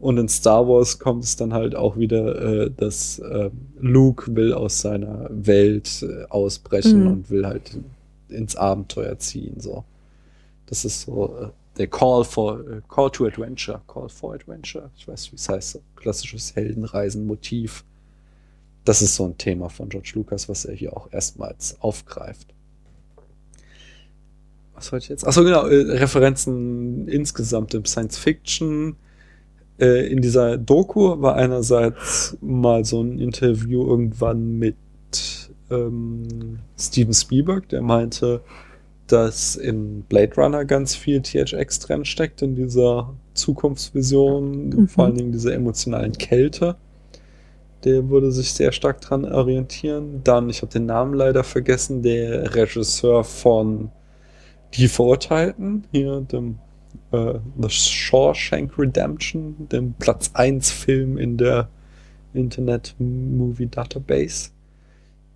[0.00, 4.52] Und in Star Wars kommt es dann halt auch wieder, äh, dass äh, Luke will
[4.52, 7.06] aus seiner Welt äh, ausbrechen mhm.
[7.06, 7.78] und will halt
[8.32, 9.60] ins Abenteuer ziehen.
[9.60, 9.84] So,
[10.66, 14.90] das ist so äh, der Call for äh, Call to Adventure, Call for Adventure.
[14.96, 15.80] Ich weiß wie es heißt.
[15.96, 17.84] Klassisches Heldenreisen-Motiv.
[18.84, 22.52] Das ist so ein Thema von George Lucas, was er hier auch erstmals aufgreift.
[24.74, 25.26] Was wollte ich jetzt?
[25.26, 28.96] Achso, genau, äh, Referenzen insgesamt im Science Fiction.
[29.78, 34.76] Äh, in dieser Doku war einerseits mal so ein Interview irgendwann mit
[35.72, 38.42] ähm, Steven Spielberg, der meinte,
[39.06, 44.88] dass in Blade Runner ganz viel THX drin steckt, in dieser Zukunftsvision, mhm.
[44.88, 46.76] vor allen Dingen dieser emotionalen Kälte.
[47.84, 50.22] Der würde sich sehr stark dran orientieren.
[50.22, 53.90] Dann, ich habe den Namen leider vergessen, der Regisseur von
[54.74, 56.58] Die Verurteilten, hier dem
[57.10, 61.68] äh, The Shawshank Redemption, dem Platz 1 Film in der
[62.32, 64.50] Internet Movie Database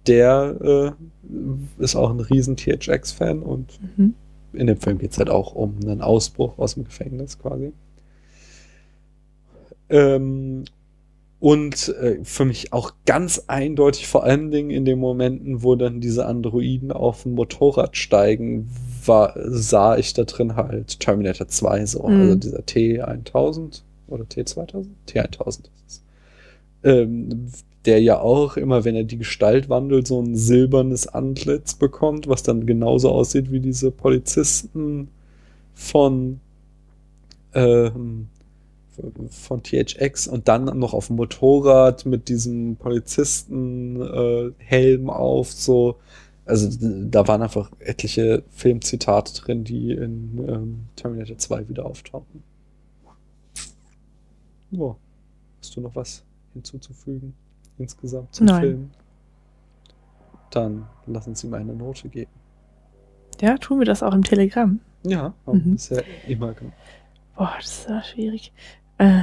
[0.07, 4.15] der äh, ist auch ein riesen THX-Fan und mhm.
[4.53, 7.73] in dem Film geht es halt auch um einen Ausbruch aus dem Gefängnis quasi.
[9.89, 10.65] Ähm,
[11.39, 16.01] und äh, für mich auch ganz eindeutig, vor allen Dingen in den Momenten, wo dann
[16.01, 18.71] diese Androiden auf ein Motorrad steigen,
[19.05, 22.09] war, sah ich da drin halt Terminator 2 so.
[22.09, 22.21] Mhm.
[22.21, 24.87] Also dieser T1000 oder T2000?
[25.09, 26.03] T1000 ist es.
[26.83, 27.49] Ähm,
[27.87, 32.43] der ja auch immer, wenn er die Gestalt wandelt, so ein silbernes Antlitz bekommt, was
[32.43, 35.09] dann genauso aussieht wie diese Polizisten
[35.75, 36.41] von
[37.55, 38.29] ähm,
[39.29, 45.97] von THX und dann noch auf dem Motorrad mit diesem Polizisten-Helm äh, auf, so.
[46.47, 52.45] Also da waren einfach etliche Filmzitate drin, die in ähm, Terminator 2 wieder auftauchen.
[54.71, 54.97] Ja.
[55.61, 56.23] Hast du noch was
[56.55, 57.35] hinzuzufügen?
[57.79, 58.61] Insgesamt zum Nein.
[58.61, 58.91] Film,
[60.51, 62.31] dann lassen Sie mir eine Note geben.
[63.41, 64.81] Ja, tun wir das auch im Telegramm?
[65.03, 65.73] Ja, haben mhm.
[65.73, 66.77] bisher immer gemacht.
[67.37, 68.53] Boah, das ist ja schwierig.
[68.99, 69.23] Äh,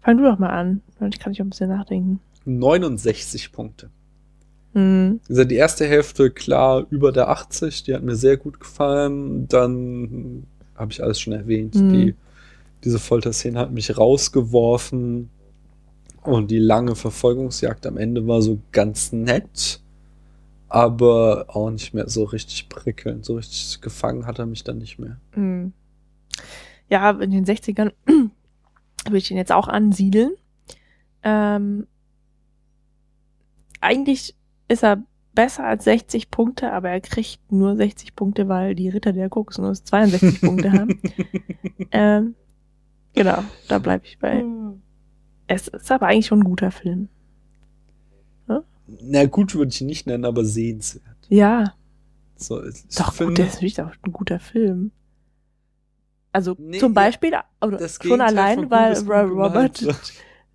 [0.00, 2.20] fang du doch mal an, dann kann ich auch ein bisschen nachdenken.
[2.44, 3.90] 69 Punkte.
[4.74, 5.20] Mhm.
[5.28, 9.48] Die erste Hälfte klar über der 80, die hat mir sehr gut gefallen.
[9.48, 11.74] Dann habe ich alles schon erwähnt.
[11.74, 11.92] Mhm.
[11.92, 12.14] Die,
[12.84, 15.30] diese Folterszene hat mich rausgeworfen.
[16.22, 19.80] Und die lange Verfolgungsjagd am Ende war so ganz nett,
[20.68, 23.24] aber auch nicht mehr so richtig prickelnd.
[23.24, 25.18] So richtig gefangen hat er mich dann nicht mehr.
[25.34, 25.72] Mhm.
[26.88, 30.32] Ja, in den 60ern würde ich den jetzt auch ansiedeln.
[31.22, 31.86] Ähm,
[33.80, 34.34] eigentlich
[34.68, 35.02] ist er
[35.34, 39.84] besser als 60 Punkte, aber er kriegt nur 60 Punkte, weil die Ritter der Kokosnuss
[39.84, 41.00] 62 Punkte haben.
[41.90, 42.34] Ähm,
[43.14, 44.44] genau, da bleibe ich bei.
[45.46, 47.08] Es ist aber eigentlich schon ein guter Film.
[48.48, 48.62] Ja?
[49.02, 51.04] Na gut, würde ich ihn nicht nennen, aber sehenswert.
[51.28, 51.74] Ja.
[52.36, 52.60] So,
[52.98, 54.90] Doch, finde, gut, der ist natürlich auch ein guter Film.
[56.32, 59.86] Also nee, zum Beispiel, oder schon allein, weil Robert,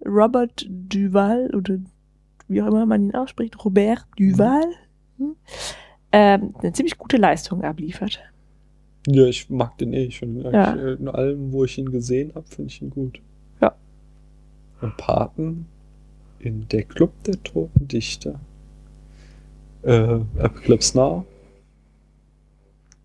[0.06, 1.78] Robert Duval oder
[2.50, 4.66] wie auch immer man ihn ausspricht, Robert Duval,
[5.18, 5.36] hm,
[6.12, 8.20] ähm, eine ziemlich gute Leistung abliefert.
[9.12, 10.06] Ja, ich mag den eh.
[10.06, 10.74] Ich finde ja.
[10.74, 13.22] in allem, wo ich ihn gesehen habe, finde ich ihn gut.
[13.62, 13.76] Ja.
[14.82, 15.66] Und Paten
[16.40, 18.40] in der Club der Toten Dichter.
[19.84, 21.26] Äh, Apocalypse Now.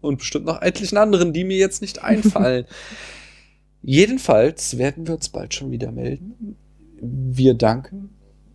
[0.01, 2.67] Und bestimmt noch etlichen anderen, die mir jetzt nicht einfallen.
[3.83, 6.57] Jedenfalls werden wir uns bald schon wieder melden.
[7.01, 8.11] Wir danken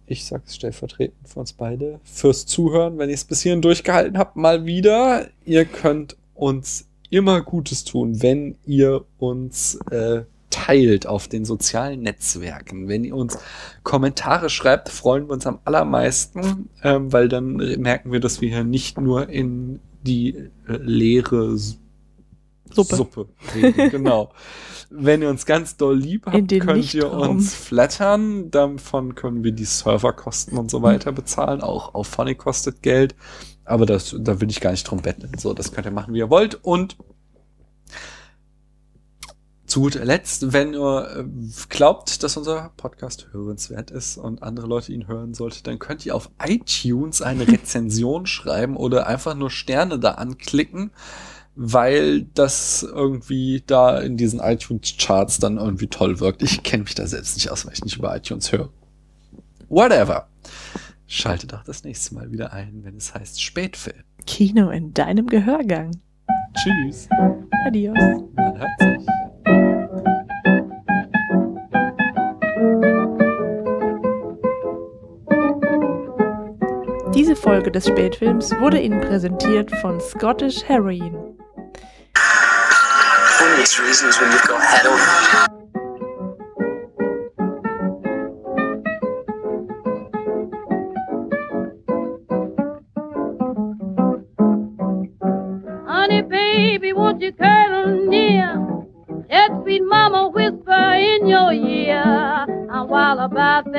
[0.10, 4.36] ich sag's stellvertretend für uns beide, fürs Zuhören, wenn ihr es bis hierhin durchgehalten habt,
[4.36, 5.28] mal wieder.
[5.46, 12.88] Ihr könnt uns immer Gutes tun, wenn ihr uns äh, teilt auf den sozialen Netzwerken.
[12.88, 13.38] Wenn ihr uns
[13.84, 18.64] Kommentare schreibt, freuen wir uns am allermeisten, ähm, weil dann merken wir, dass wir hier
[18.64, 21.58] nicht nur in die äh, leere
[22.72, 23.90] Suppe, Suppe reden.
[23.92, 24.32] genau.
[24.92, 28.50] Wenn ihr uns ganz doll lieb habt, könnt ihr uns flattern.
[28.50, 31.62] Davon können wir die Serverkosten und so weiter bezahlen.
[31.62, 33.16] Auch auf Funny kostet Geld.
[33.70, 35.32] Aber das, da will ich gar nicht drum betteln.
[35.38, 36.56] So, das könnt ihr machen, wie ihr wollt.
[36.64, 36.98] Und
[39.66, 41.24] zu guter Letzt, wenn ihr äh,
[41.70, 46.16] glaubt, dass unser Podcast hörenswert ist und andere Leute ihn hören sollten, dann könnt ihr
[46.16, 50.92] auf iTunes eine Rezension schreiben oder einfach nur Sterne da anklicken
[51.62, 56.42] weil das irgendwie da in diesen iTunes-Charts dann irgendwie toll wirkt.
[56.42, 58.70] Ich kenne mich da selbst nicht aus, weil ich nicht über iTunes höre.
[59.68, 60.30] Whatever.
[61.12, 64.04] Schalte doch das nächste Mal wieder ein, wenn es heißt Spätfilm.
[64.28, 65.90] Kino in deinem Gehörgang.
[66.54, 67.10] Tschüss.
[67.66, 67.98] Adios.
[68.36, 69.08] Man hört sich.
[77.16, 81.18] Diese Folge des Spätfilms wurde Ihnen präsentiert von Scottish Heroin.
[97.00, 98.56] Won't you cuddle near?
[99.30, 102.04] Let sweet mama whisper in your ear.
[102.72, 103.79] I'm wild about that